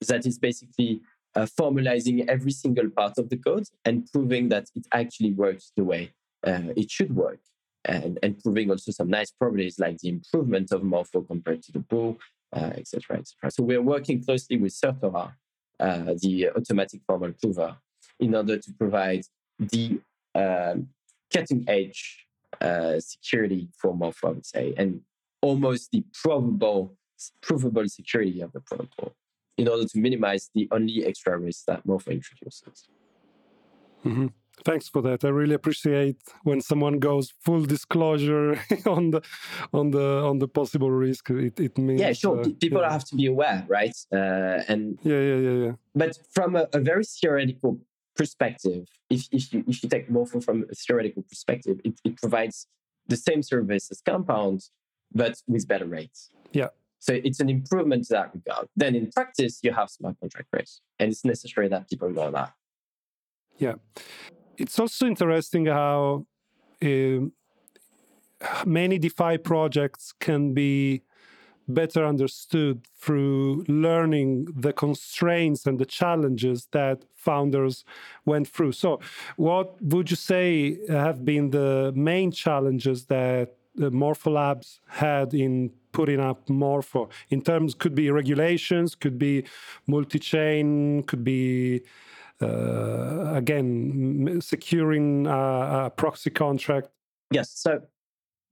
[0.08, 1.00] that is basically
[1.34, 5.84] uh, formalizing every single part of the code and proving that it actually works the
[5.84, 6.12] way
[6.46, 7.40] uh, it should work.
[7.86, 11.80] And, and proving also some nice properties like the improvement of Morpho compared to the
[11.80, 12.18] pool,
[12.54, 13.50] etc., etc.
[13.50, 15.32] So we're working closely with Certora,
[15.78, 17.76] the automatic formal prover,
[18.20, 19.24] in order to provide
[19.58, 20.00] the
[20.34, 20.88] um,
[21.32, 22.26] cutting edge
[22.60, 25.00] uh, security for Morpho, I would say, and
[25.42, 26.96] almost the probable
[27.40, 29.14] provable security of the protocol
[29.56, 32.88] in order to minimize the only extra risk that Morpho introduces.
[34.04, 34.26] Mm-hmm.
[34.64, 35.24] Thanks for that.
[35.24, 39.22] I really appreciate when someone goes full disclosure on the
[39.72, 41.28] on the on the possible risk.
[41.30, 42.40] It, it means yeah, sure.
[42.40, 42.92] Uh, People yeah.
[42.92, 43.96] have to be aware, right?
[44.12, 45.72] Uh, and yeah, yeah, yeah, yeah.
[45.94, 47.80] But from a, a very theoretical
[48.16, 52.68] perspective, if, if you if you take Morpho from a theoretical perspective, it, it provides
[53.08, 54.68] the same service as Compound,
[55.12, 56.30] but with better rates.
[56.52, 56.68] Yeah.
[57.04, 58.66] So it's an improvement to that regard.
[58.76, 62.54] Then in practice, you have smart contract rates, and it's necessary that people know that.
[63.58, 63.74] Yeah.
[64.56, 66.24] It's also interesting how
[66.82, 67.26] uh,
[68.64, 71.02] many DeFi projects can be
[71.68, 77.84] better understood through learning the constraints and the challenges that founders
[78.24, 78.72] went through.
[78.72, 79.00] So,
[79.36, 85.70] what would you say have been the main challenges that the Morpho Labs had in
[85.92, 89.44] putting up Morpho in terms could be regulations, could be
[89.86, 91.82] multi-chain, could be
[92.42, 96.88] uh, again securing a, a proxy contract.
[97.30, 97.50] Yes.
[97.54, 97.82] So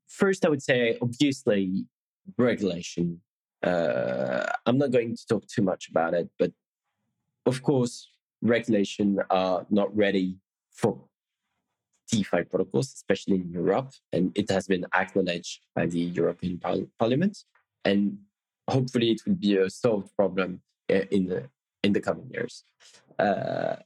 [0.09, 1.85] first, I would say obviously
[2.39, 3.21] regulation.
[3.63, 6.53] Uh, I'm not going to talk too much about it, but
[7.47, 8.09] of course,
[8.41, 10.37] regulation are not ready
[10.73, 11.01] for
[12.13, 17.39] DeFi protocols, especially in Europe, and it has been acknowledged by the European par- Parliament.
[17.85, 18.19] And
[18.69, 21.49] hopefully, it will be a solved problem uh, in the
[21.83, 22.65] in the coming years.
[23.19, 23.77] Uh,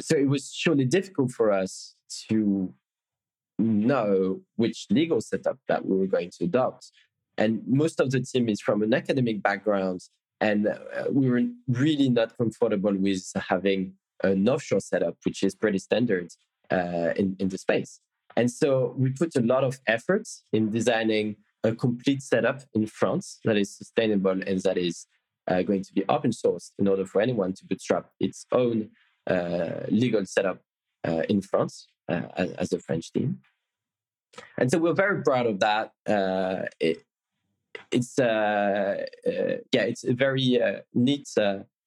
[0.00, 1.96] so it was surely difficult for us
[2.28, 2.72] to
[3.58, 6.90] know which legal setup that we were going to adopt.
[7.38, 10.00] And most of the team is from an academic background,
[10.40, 10.76] and uh,
[11.10, 16.28] we were really not comfortable with having an offshore setup, which is pretty standard
[16.72, 18.00] uh, in, in the space.
[18.36, 23.38] And so we put a lot of efforts in designing a complete setup in France
[23.44, 25.06] that is sustainable and that is
[25.48, 28.90] uh, going to be open source in order for anyone to bootstrap its own
[29.28, 30.60] uh, legal setup
[31.06, 33.38] uh, in France uh, as, as, a French team.
[34.58, 35.92] And so we're very proud of that.
[36.08, 37.04] Uh, it,
[37.90, 39.04] it's yeah,
[39.72, 40.58] it's a very
[40.94, 41.28] neat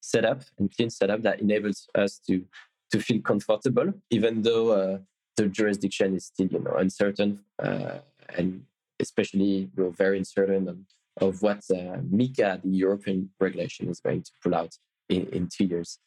[0.00, 2.44] setup and clean setup that enables us to
[2.92, 5.00] to feel comfortable, even though
[5.36, 8.64] the jurisdiction is still you know uncertain and
[9.00, 10.86] especially we're very uncertain
[11.20, 14.76] of what uh, MiCA, the European regulation, is going to pull out
[15.08, 15.98] in, in two years.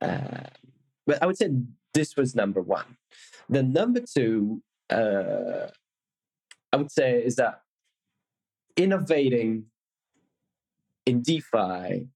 [0.00, 0.48] Uh,
[1.06, 1.50] but I would say
[1.92, 2.96] this was number one.
[3.48, 5.68] The number two, uh,
[6.72, 7.60] I would say, is that
[8.76, 9.66] innovating
[11.06, 12.08] in DeFi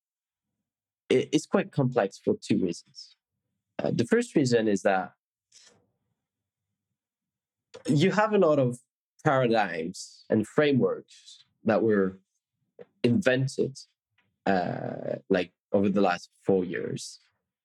[1.11, 3.14] is quite complex for two reasons.
[3.83, 5.12] Uh, the first reason is that
[7.87, 8.79] you have a lot of
[9.25, 12.19] paradigms and frameworks that were
[13.03, 13.79] invented
[14.47, 17.21] uh, like over the last four years.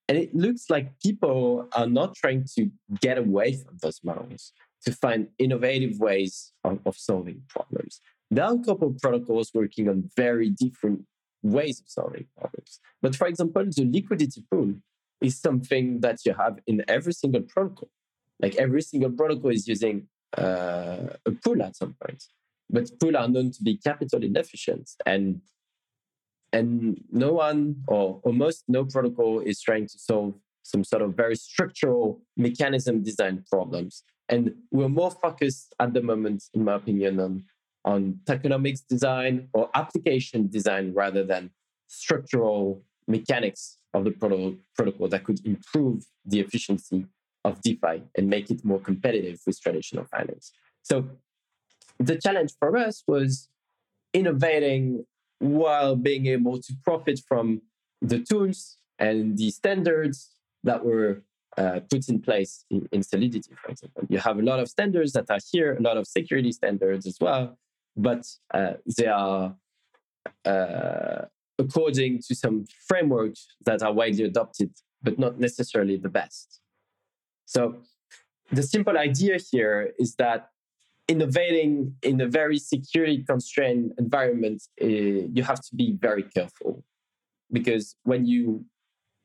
[0.08, 4.52] And it looks like people are not trying to get away from those models
[4.84, 8.00] to find innovative ways of, of solving problems.
[8.30, 11.06] There are a couple of protocols working on very different
[11.42, 12.80] ways of solving problems.
[13.00, 14.74] But for example, the liquidity pool
[15.24, 17.90] is something that you have in every single protocol.
[18.40, 22.24] Like every single protocol is using uh, a pool at some point.
[22.70, 25.40] But pools are known to be capital inefficient, and
[26.52, 31.36] and no one or almost no protocol is trying to solve some sort of very
[31.36, 34.02] structural mechanism design problems.
[34.28, 37.44] And we're more focused at the moment, in my opinion, on
[37.84, 41.50] on tokenomics design or application design rather than
[41.86, 47.06] structural mechanics of the proto- protocol that could improve the efficiency
[47.44, 50.52] of DeFi and make it more competitive with traditional finance.
[50.82, 51.08] So
[51.98, 53.48] the challenge for us was
[54.12, 55.04] innovating
[55.38, 57.62] while being able to profit from
[58.00, 60.30] the tools and the standards
[60.62, 61.22] that were
[61.56, 64.02] uh, put in place in, in, Solidity, for example.
[64.08, 67.18] You have a lot of standards that are here, a lot of security standards as
[67.20, 67.56] well,
[67.96, 69.54] but uh, they are
[70.44, 71.26] uh,
[71.58, 74.70] according to some frameworks that are widely adopted,
[75.02, 76.60] but not necessarily the best.
[77.46, 77.76] So
[78.50, 80.48] the simple idea here is that
[81.08, 86.84] innovating in a very security constrained environment, uh, you have to be very careful
[87.52, 88.64] because when you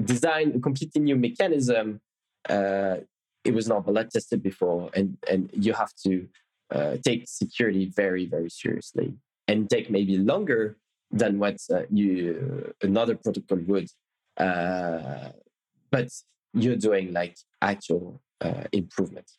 [0.04, 2.02] design a completely new mechanism,
[2.50, 2.98] uh,
[3.44, 6.28] it was not blood tested before, and and you have to
[6.72, 9.14] uh, take security very very seriously
[9.48, 10.78] and take maybe longer
[11.12, 13.90] than what uh, you another protocol would.
[14.38, 15.30] Uh,
[15.92, 16.10] but
[16.54, 19.30] you're doing like actual uh, improvement.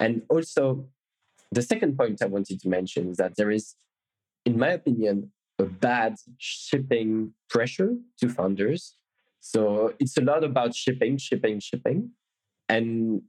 [0.00, 0.88] And also,
[1.50, 3.74] the second point I wanted to mention is that there is,
[4.44, 8.96] in my opinion, a bad shipping pressure to founders.
[9.40, 12.10] So it's a lot about shipping, shipping, shipping.
[12.68, 13.22] And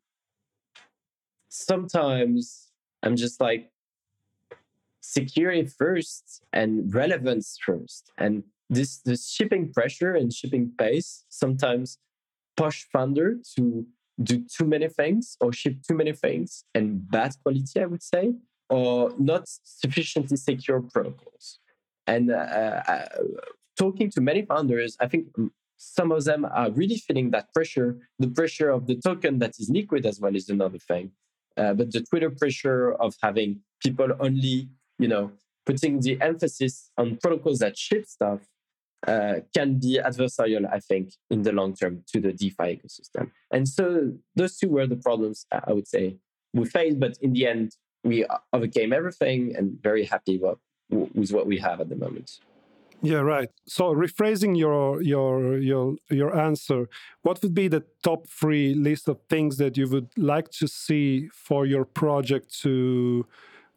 [1.50, 2.72] sometimes
[3.04, 3.72] I'm just like,
[5.02, 8.12] security first and relevance first.
[8.18, 11.98] And this, this shipping pressure and shipping pace sometimes
[12.56, 13.86] push founder to
[14.22, 18.34] do too many things or ship too many things and bad quality, I would say,
[18.70, 21.60] or not sufficiently secure protocols.
[22.06, 23.08] And uh, uh,
[23.78, 25.28] talking to many founders, I think
[25.78, 27.98] some of them are really feeling that pressure.
[28.20, 31.12] The pressure of the token that is liquid as well is another thing.
[31.56, 35.32] Uh, but the Twitter pressure of having people only, you know,
[35.66, 38.42] putting the emphasis on protocols that ship stuff
[39.08, 43.32] uh, can be adversarial, I think, in the long term to the DeFi ecosystem.
[43.52, 46.18] And so those two were the problems I would say
[46.54, 50.40] we faced, but in the end, we overcame everything and very happy
[50.90, 52.40] with what we have at the moment.
[53.02, 53.50] Yeah, right.
[53.66, 56.90] So rephrasing your your your your answer,
[57.22, 61.30] what would be the top three list of things that you would like to see
[61.30, 63.26] for your project to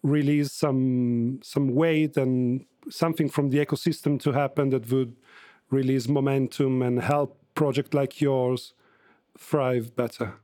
[0.03, 5.17] release some some weight and something from the ecosystem to happen that would
[5.71, 8.75] release momentum and help project like yours
[9.39, 10.35] thrive better?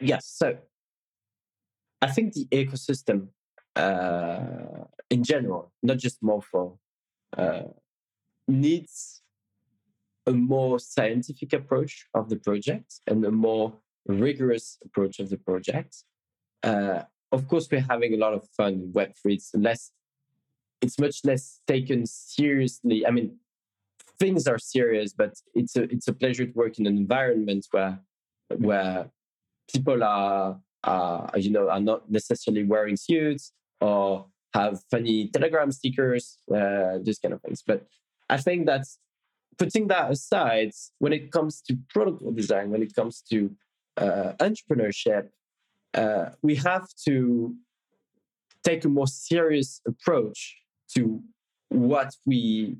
[0.00, 0.26] Yes.
[0.26, 0.58] So
[2.02, 3.28] I think the ecosystem
[3.76, 6.78] uh, in general, not just Morpho,
[7.36, 7.62] uh,
[8.48, 9.22] needs
[10.26, 13.72] a more scientific approach of the project and a more
[14.06, 16.04] rigorous approach of the project.
[16.62, 19.14] Uh, of course, we're having a lot of fun in Web3.
[19.24, 19.92] It's less
[20.80, 23.06] it's much less taken seriously.
[23.06, 23.36] I mean,
[24.18, 27.98] things are serious, but it's a it's a pleasure to work in an environment where
[28.56, 29.10] where
[29.72, 36.38] people are are you know are not necessarily wearing suits or have funny Telegram stickers,
[36.50, 37.62] uh, kind of things.
[37.64, 37.86] But
[38.28, 38.84] I think that
[39.58, 43.50] putting that aside, when it comes to protocol design, when it comes to
[43.96, 45.28] uh, entrepreneurship,
[45.94, 47.54] uh, we have to
[48.62, 50.58] take a more serious approach
[50.94, 51.22] to
[51.68, 52.76] what we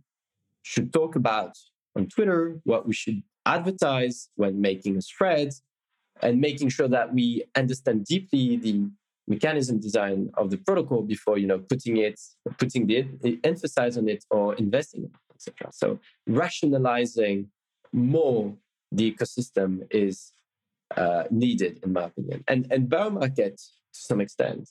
[0.63, 1.57] should talk about
[1.97, 5.53] on Twitter, what we should advertise when making a thread,
[6.23, 8.89] and making sure that we understand deeply the
[9.27, 12.19] mechanism design of the protocol before you know putting it
[12.59, 13.07] putting the,
[13.45, 17.49] emphasis on it or investing in etc so rationalizing
[17.93, 18.53] more
[18.91, 20.33] the ecosystem is
[20.97, 24.69] uh, needed in my opinion and and bear market to some extent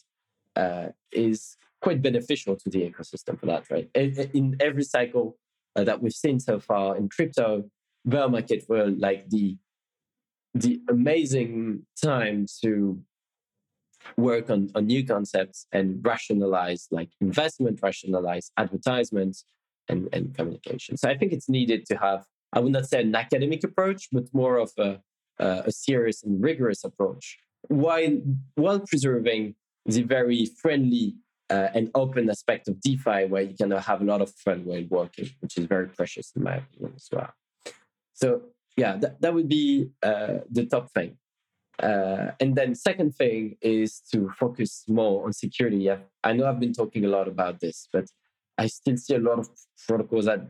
[0.56, 5.38] uh, is quite beneficial to the ecosystem for that right in, in every cycle
[5.76, 7.64] uh, that we've seen so far in crypto
[8.06, 9.58] bear market were like the
[10.54, 13.00] the amazing time to
[14.18, 19.46] work on, on new concepts and rationalize like investment, rationalize advertisements
[19.88, 20.98] and, and communication.
[20.98, 24.26] So I think it's needed to have, I would not say an academic approach, but
[24.34, 25.00] more of a,
[25.40, 27.38] a serious and rigorous approach
[27.68, 28.22] while,
[28.56, 31.16] while preserving the very friendly
[31.50, 34.86] uh, and open aspect of DeFi where you can have a lot of fun while
[34.90, 37.34] working, which is very precious in my opinion as well.
[38.14, 38.42] So
[38.78, 41.18] yeah, that, that would be uh, the top thing.
[41.82, 45.90] Uh, and then second thing is to focus more on security.
[45.90, 48.06] I, I know I've been talking a lot about this, but
[48.58, 49.50] I still see a lot of
[49.88, 50.42] protocols that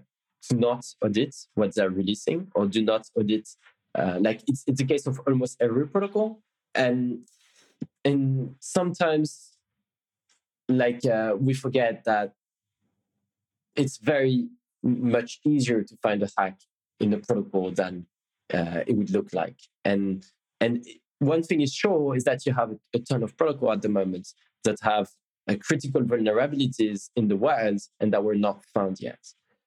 [0.50, 3.48] do not audit what they're releasing or do not audit.
[4.00, 6.42] Uh, like it's it's a case of almost every protocol,
[6.74, 7.28] and
[8.06, 9.58] and sometimes
[10.70, 12.34] like uh, we forget that
[13.76, 14.48] it's very
[14.84, 16.58] much easier to find a hack
[17.02, 18.06] in a protocol than
[18.54, 20.26] uh, it would look like, and
[20.62, 20.86] and
[21.20, 24.30] one thing is sure is that you have a ton of protocol at the moment
[24.64, 25.10] that have
[25.50, 29.20] uh, critical vulnerabilities in the wild and that were not found yet.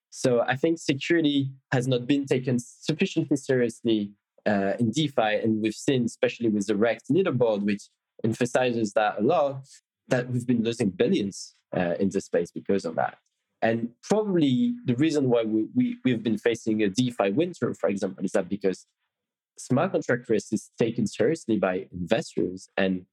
[0.08, 4.12] So I think security has not been taken sufficiently seriously
[4.46, 7.84] uh, in DeFi, and we've seen, especially with the Rekt leaderboard, which
[8.24, 9.64] emphasizes that a lot,
[10.08, 13.18] that we've been losing billions uh, in the space because of that.
[13.62, 18.24] And probably the reason why we, we, we've been facing a DeFi winter, for example,
[18.24, 18.86] is that because
[19.56, 23.06] smart contract risk is taken seriously by investors and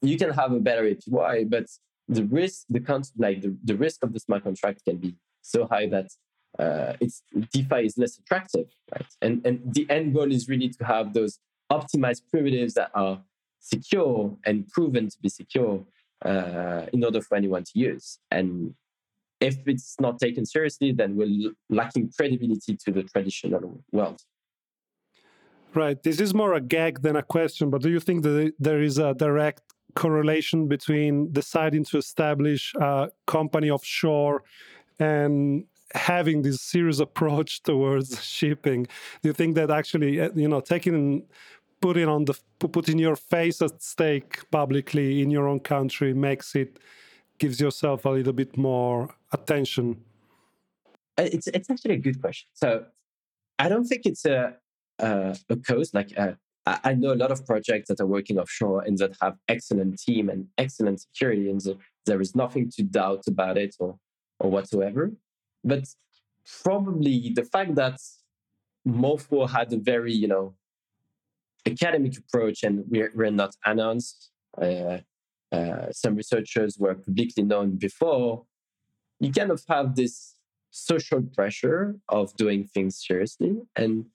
[0.00, 1.66] you can have a better APY, but
[2.06, 2.80] the risk, the
[3.16, 6.06] like the, the risk of the smart contract can be so high that
[6.58, 9.06] uh, it's DeFi is less attractive, right?
[9.22, 11.38] And and the end goal is really to have those
[11.70, 13.20] optimized primitives that are
[13.60, 15.84] secure and proven to be secure
[16.24, 18.18] uh, in order for anyone to use.
[18.30, 18.74] And
[19.40, 24.20] if it's not taken seriously, then we're lacking credibility to the traditional world.
[25.74, 26.02] Right.
[26.02, 28.98] This is more a gag than a question, but do you think that there is
[28.98, 29.62] a direct
[29.94, 34.42] correlation between deciding to establish a company offshore
[34.98, 38.84] and having this serious approach towards shipping?
[39.22, 41.24] Do you think that actually, uh, you know, taking
[41.80, 46.78] putting on the putting your face at stake publicly in your own country makes it
[47.38, 50.02] gives yourself a little bit more attention?
[51.16, 52.48] Uh, it's it's actually a good question.
[52.54, 52.84] So
[53.58, 54.56] I don't think it's a
[54.98, 55.94] uh, a cause.
[55.94, 56.32] Like uh,
[56.66, 60.28] I know a lot of projects that are working offshore and that have excellent team
[60.28, 61.60] and excellent security, and
[62.06, 63.96] there is nothing to doubt about it or
[64.40, 65.12] or whatsoever.
[65.64, 65.84] But
[66.62, 67.98] probably the fact that
[68.84, 70.54] Morpho had a very you know
[71.66, 74.30] academic approach and we're, we're not announced.
[74.60, 74.98] Uh,
[75.52, 78.44] uh, some researchers were publicly known before.
[79.20, 80.34] You kind of have this
[80.70, 84.06] social pressure of doing things seriously, and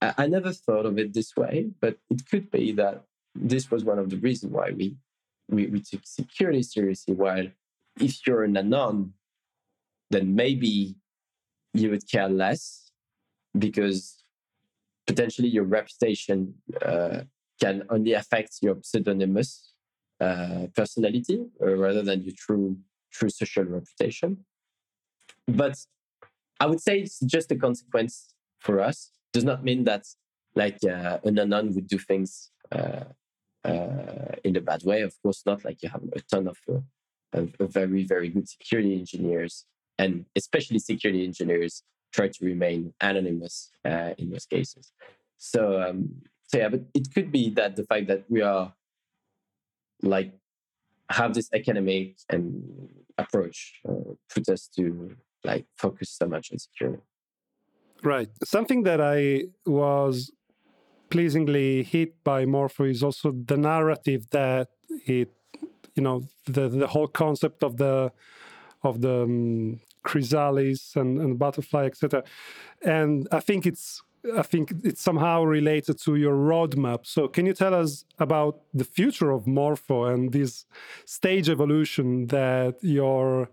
[0.00, 3.84] I, I never thought of it this way, but it could be that this was
[3.84, 4.96] one of the reasons why we,
[5.48, 7.14] we, we took security seriously.
[7.14, 7.46] While
[8.00, 9.14] if you're an anon,
[10.10, 10.96] then maybe
[11.72, 12.90] you would care less
[13.58, 14.22] because
[15.06, 17.20] potentially your reputation uh,
[17.60, 19.72] can only affect your pseudonymous
[20.20, 22.76] uh, personality uh, rather than your true
[23.12, 24.44] true social reputation.
[25.46, 25.76] But
[26.60, 30.04] I would say it's just a consequence for us does not mean that
[30.54, 33.04] like uh, an anon would do things uh,
[33.64, 35.02] uh, in a bad way.
[35.02, 35.64] Of course not.
[35.64, 36.58] Like you have a ton of,
[37.32, 39.66] of very very good security engineers,
[39.98, 41.82] and especially security engineers
[42.12, 44.92] try to remain anonymous uh, in most cases.
[45.38, 48.72] So um, so yeah, but it could be that the fact that we are
[50.02, 50.32] like
[51.10, 52.62] have this academic and
[53.18, 57.02] approach uh, put us to like focus so much on security.
[58.02, 58.28] Right.
[58.44, 60.30] Something that I was
[61.08, 64.68] pleasingly hit by Morpho is also the narrative that
[65.06, 65.32] it
[65.94, 68.12] you know the the whole concept of the
[68.82, 72.22] of the um, chrysalis and, and butterfly, etc.
[72.82, 74.02] And I think it's
[74.34, 77.06] I think it's somehow related to your roadmap.
[77.06, 80.66] So, can you tell us about the future of Morpho and this
[81.04, 83.50] stage evolution that your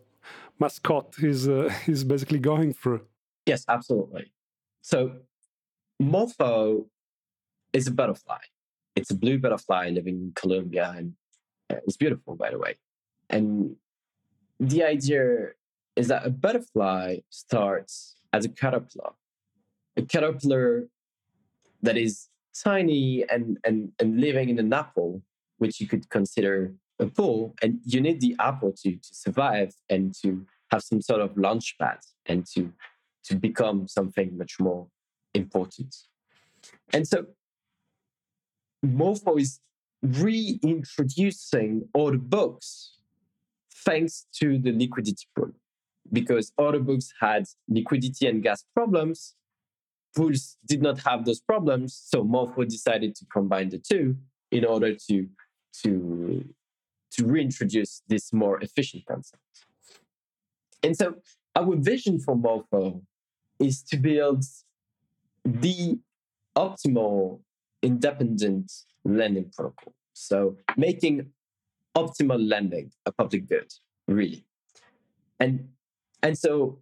[0.59, 3.01] mascot is uh, is basically going through?
[3.45, 4.31] Yes, absolutely.
[4.81, 4.97] So,
[5.99, 6.85] Morpho
[7.73, 8.43] is a butterfly.
[8.95, 11.13] It's a blue butterfly living in Colombia, and
[11.69, 12.75] uh, it's beautiful, by the way.
[13.29, 13.75] And
[14.59, 15.53] the idea
[15.95, 19.13] is that a butterfly starts as a caterpillar
[19.95, 20.87] a caterpillar
[21.81, 22.29] that is
[22.63, 25.21] tiny and, and, and living in an apple,
[25.57, 30.13] which you could consider a pool, and you need the apple to, to survive and
[30.21, 32.71] to have some sort of launch pad and to,
[33.23, 34.87] to become something much more
[35.33, 35.95] important.
[36.93, 37.25] And so
[38.83, 39.59] Morpho is
[40.01, 42.97] reintroducing order books
[43.85, 45.51] thanks to the liquidity pool
[46.11, 49.35] because order books had liquidity and gas problems
[50.15, 51.99] pools did not have those problems.
[52.05, 54.15] So Morpho decided to combine the two
[54.51, 55.27] in order to,
[55.83, 56.45] to,
[57.11, 59.41] to reintroduce this more efficient concept.
[60.81, 61.15] And so
[61.55, 63.01] our vision for Morpho
[63.59, 64.43] is to build
[65.45, 65.99] the
[66.55, 67.39] optimal
[67.81, 68.71] independent
[69.03, 69.93] lending protocol.
[70.13, 71.31] So making
[71.95, 73.71] optimal lending a public good,
[74.07, 74.45] really.
[75.39, 75.69] And
[76.23, 76.79] and so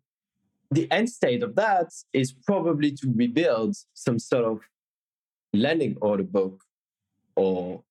[0.71, 4.61] the end state of that is probably to rebuild some sort of
[5.53, 6.63] lending order book
[7.35, 7.83] or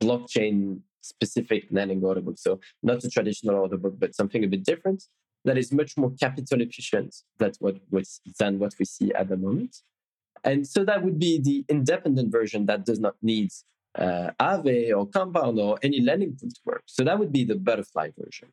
[0.00, 2.38] blockchain specific lending order book.
[2.38, 5.04] So not a traditional order book, but something a bit different
[5.44, 7.76] that is much more capital efficient than what,
[8.38, 9.76] than what we see at the moment.
[10.44, 13.50] And so that would be the independent version that does not need
[13.98, 16.82] uh, or Compound or any lending pool to work.
[16.86, 18.48] So that would be the butterfly version.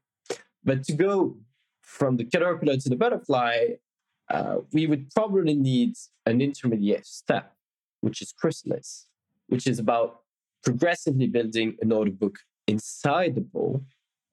[0.64, 1.38] But to go
[1.90, 3.56] from the caterpillar to the butterfly,
[4.30, 5.96] uh, we would probably need
[6.28, 7.56] an intermediate step,
[8.02, 9.08] which is chrysalis,
[9.48, 10.22] which is about
[10.64, 12.38] progressively building an order book
[12.68, 13.84] inside the ball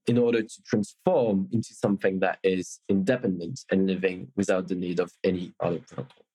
[0.06, 5.10] in order to transform into something that is independent and living without the need of
[5.24, 6.26] any other protocol.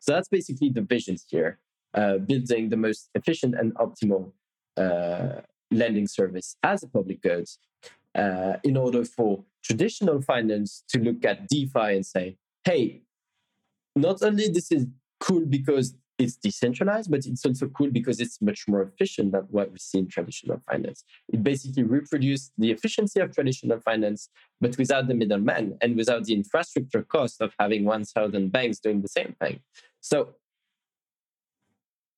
[0.00, 1.58] So that's basically the visions here,
[1.92, 4.32] uh, building the most efficient and optimal
[4.78, 7.48] uh, lending service as a public good
[8.14, 13.02] uh, in order for traditional finance to look at DeFi and say, hey,
[13.96, 14.86] not only this is
[15.20, 19.72] cool because it's decentralized, but it's also cool because it's much more efficient than what
[19.72, 21.02] we see in traditional finance.
[21.32, 24.28] It basically reproduces the efficiency of traditional finance,
[24.60, 29.08] but without the middleman and without the infrastructure cost of having 1,000 banks doing the
[29.08, 29.60] same thing.
[30.00, 30.36] So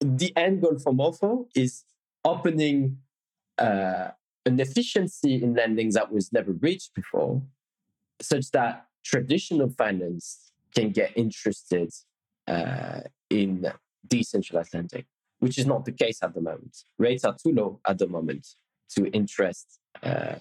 [0.01, 1.85] the end goal for Morpho is
[2.23, 2.99] opening
[3.57, 4.09] uh,
[4.47, 7.43] an efficiency in lending that was never reached before,
[8.23, 11.93] such that traditional finance can get interested
[12.47, 13.71] uh, in
[14.07, 15.05] decentralized lending,
[15.41, 16.77] which is not the case at the moment.
[16.99, 18.47] Rates are too low at the moment
[18.95, 20.37] to interest uh,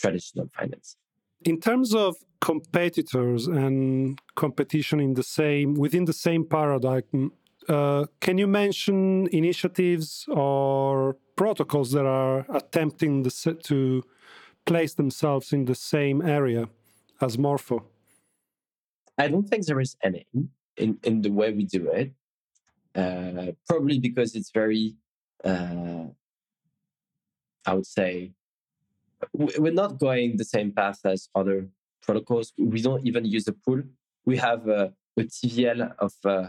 [0.00, 0.96] traditional finance.
[1.44, 7.32] In terms of competitors and competition in the same within the same paradigm,
[7.68, 13.30] uh, can you mention initiatives or protocols that are attempting the,
[13.62, 14.02] to
[14.66, 16.68] place themselves in the same area
[17.20, 17.84] as Morpho?
[19.16, 20.26] I don't think there is any
[20.76, 22.12] in, in the way we do it.
[22.94, 24.96] Uh, probably because it's very,
[25.44, 26.06] uh,
[27.64, 28.32] I would say,
[29.32, 31.68] we're not going the same path as other
[32.02, 32.52] protocols.
[32.58, 33.82] We don't even use a pool.
[34.24, 36.48] We have a, a TVL of, uh,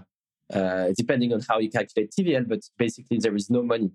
[0.52, 3.92] uh, depending on how you calculate TVL, but basically there is no money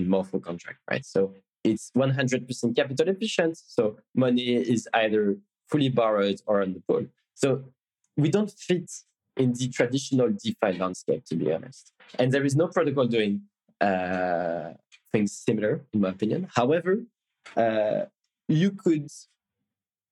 [0.00, 1.04] Morpho contract, right?
[1.04, 3.56] So it's 100% capital efficient.
[3.56, 5.36] So money is either
[5.70, 7.06] fully borrowed or on the pool.
[7.34, 7.64] So
[8.16, 8.90] we don't fit
[9.36, 11.92] in the traditional DeFi landscape, to be honest.
[12.18, 13.42] And there is no protocol doing
[13.80, 14.74] uh,
[15.12, 16.48] things similar, in my opinion.
[16.54, 17.02] However,
[17.56, 18.02] uh,
[18.48, 19.08] you could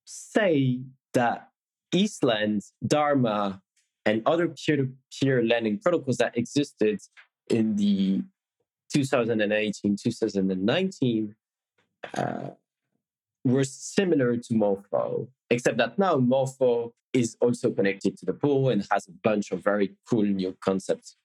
[0.05, 0.81] say
[1.13, 1.49] that
[1.93, 3.61] ETHLend, Dharma,
[4.05, 6.99] and other peer-to-peer lending protocols that existed
[7.49, 8.21] in the
[8.93, 11.35] 2018, 2019
[12.17, 12.49] uh,
[13.43, 18.87] were similar to Morpho, except that now Morpho is also connected to the pool and
[18.91, 21.15] has a bunch of very cool new concepts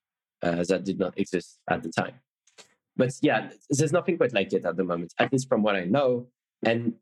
[0.43, 2.15] uh, that did not exist at the time.
[2.97, 5.85] But yeah, there's nothing quite like it at the moment, at least from what I
[5.85, 6.27] know.
[6.65, 6.95] And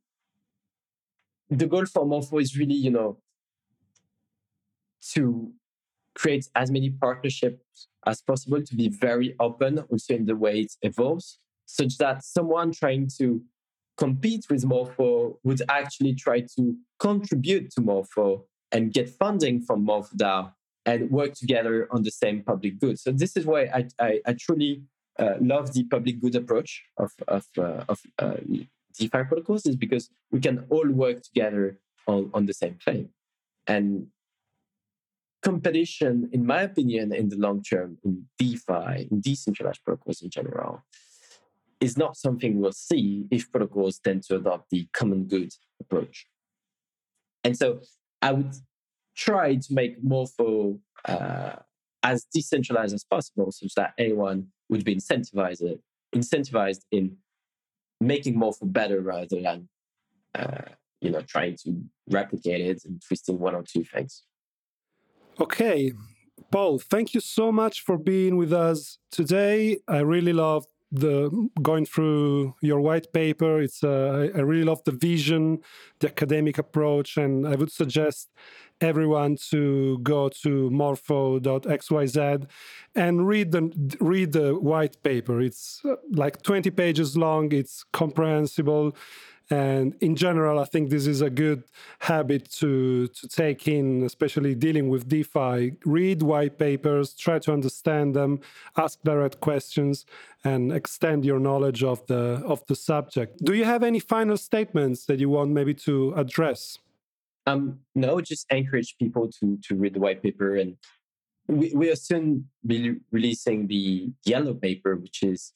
[1.48, 3.18] the goal for Morpho is really, you know,
[5.14, 5.52] to
[6.16, 10.72] create as many partnerships as possible to be very open also in the way it
[10.82, 13.42] evolves, such that someone trying to
[13.96, 20.52] compete with Morpho would actually try to contribute to Morpho and get funding from MorphoDAO
[20.84, 22.98] and work together on the same public good.
[22.98, 24.82] So this is why I, I, I truly
[25.18, 28.36] uh, love the public good approach of, of, uh, of uh,
[28.98, 33.08] DeFi protocols is because we can all work together on, on the same claim.
[33.66, 34.08] And
[35.46, 40.82] competition, in my opinion, in the long term, in DeFi, in decentralized protocols in general,
[41.80, 46.26] is not something we'll see if protocols tend to adopt the common good approach.
[47.44, 47.80] And so
[48.20, 48.54] I would
[49.16, 51.56] try to make Morpho uh,
[52.02, 55.62] as decentralized as possible, such that anyone would be incentivized
[56.14, 57.16] incentivized in
[58.00, 59.68] making Morpho better rather than
[60.34, 60.70] uh,
[61.00, 61.68] you know trying to
[62.10, 64.24] replicate it and twisting one or two things.
[65.38, 65.92] Okay,
[66.50, 69.78] Paul, thank you so much for being with us today.
[69.86, 73.60] I really love the going through your white paper.
[73.60, 75.58] It's uh, I really love the vision,
[75.98, 78.30] the academic approach, and I would suggest
[78.80, 82.46] everyone to go to morpho.xyz
[82.94, 85.40] and read the read the white paper.
[85.42, 87.52] It's uh, like 20 pages long.
[87.52, 88.96] It's comprehensible
[89.48, 91.62] and in general, I think this is a good
[92.00, 95.76] habit to, to take in, especially dealing with DeFi.
[95.84, 98.40] Read white papers, try to understand them,
[98.76, 100.04] ask direct questions,
[100.42, 103.44] and extend your knowledge of the of the subject.
[103.44, 106.78] Do you have any final statements that you want maybe to address?
[107.46, 110.76] Um, no, just encourage people to to read the white paper, and
[111.46, 115.52] we we'll soon be releasing the yellow paper, which is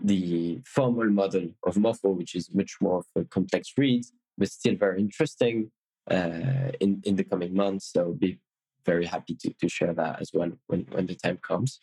[0.00, 4.04] the formal model of Morpho, which is much more of a complex read,
[4.38, 5.70] but still very interesting
[6.10, 7.92] uh, in, in the coming months.
[7.92, 8.38] So be
[8.84, 11.80] very happy to, to share that as well when, when the time comes.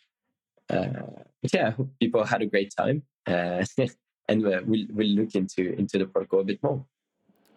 [0.68, 3.02] Uh, but yeah, I hope people had a great time.
[3.26, 3.64] Uh,
[4.28, 6.84] and we'll, we'll look into, into the protocol a bit more.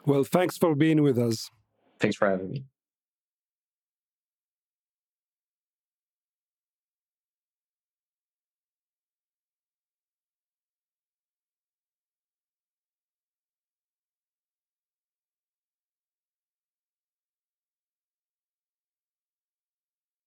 [0.05, 1.49] Well, thanks for being with us.
[1.99, 2.65] Thanks for having me.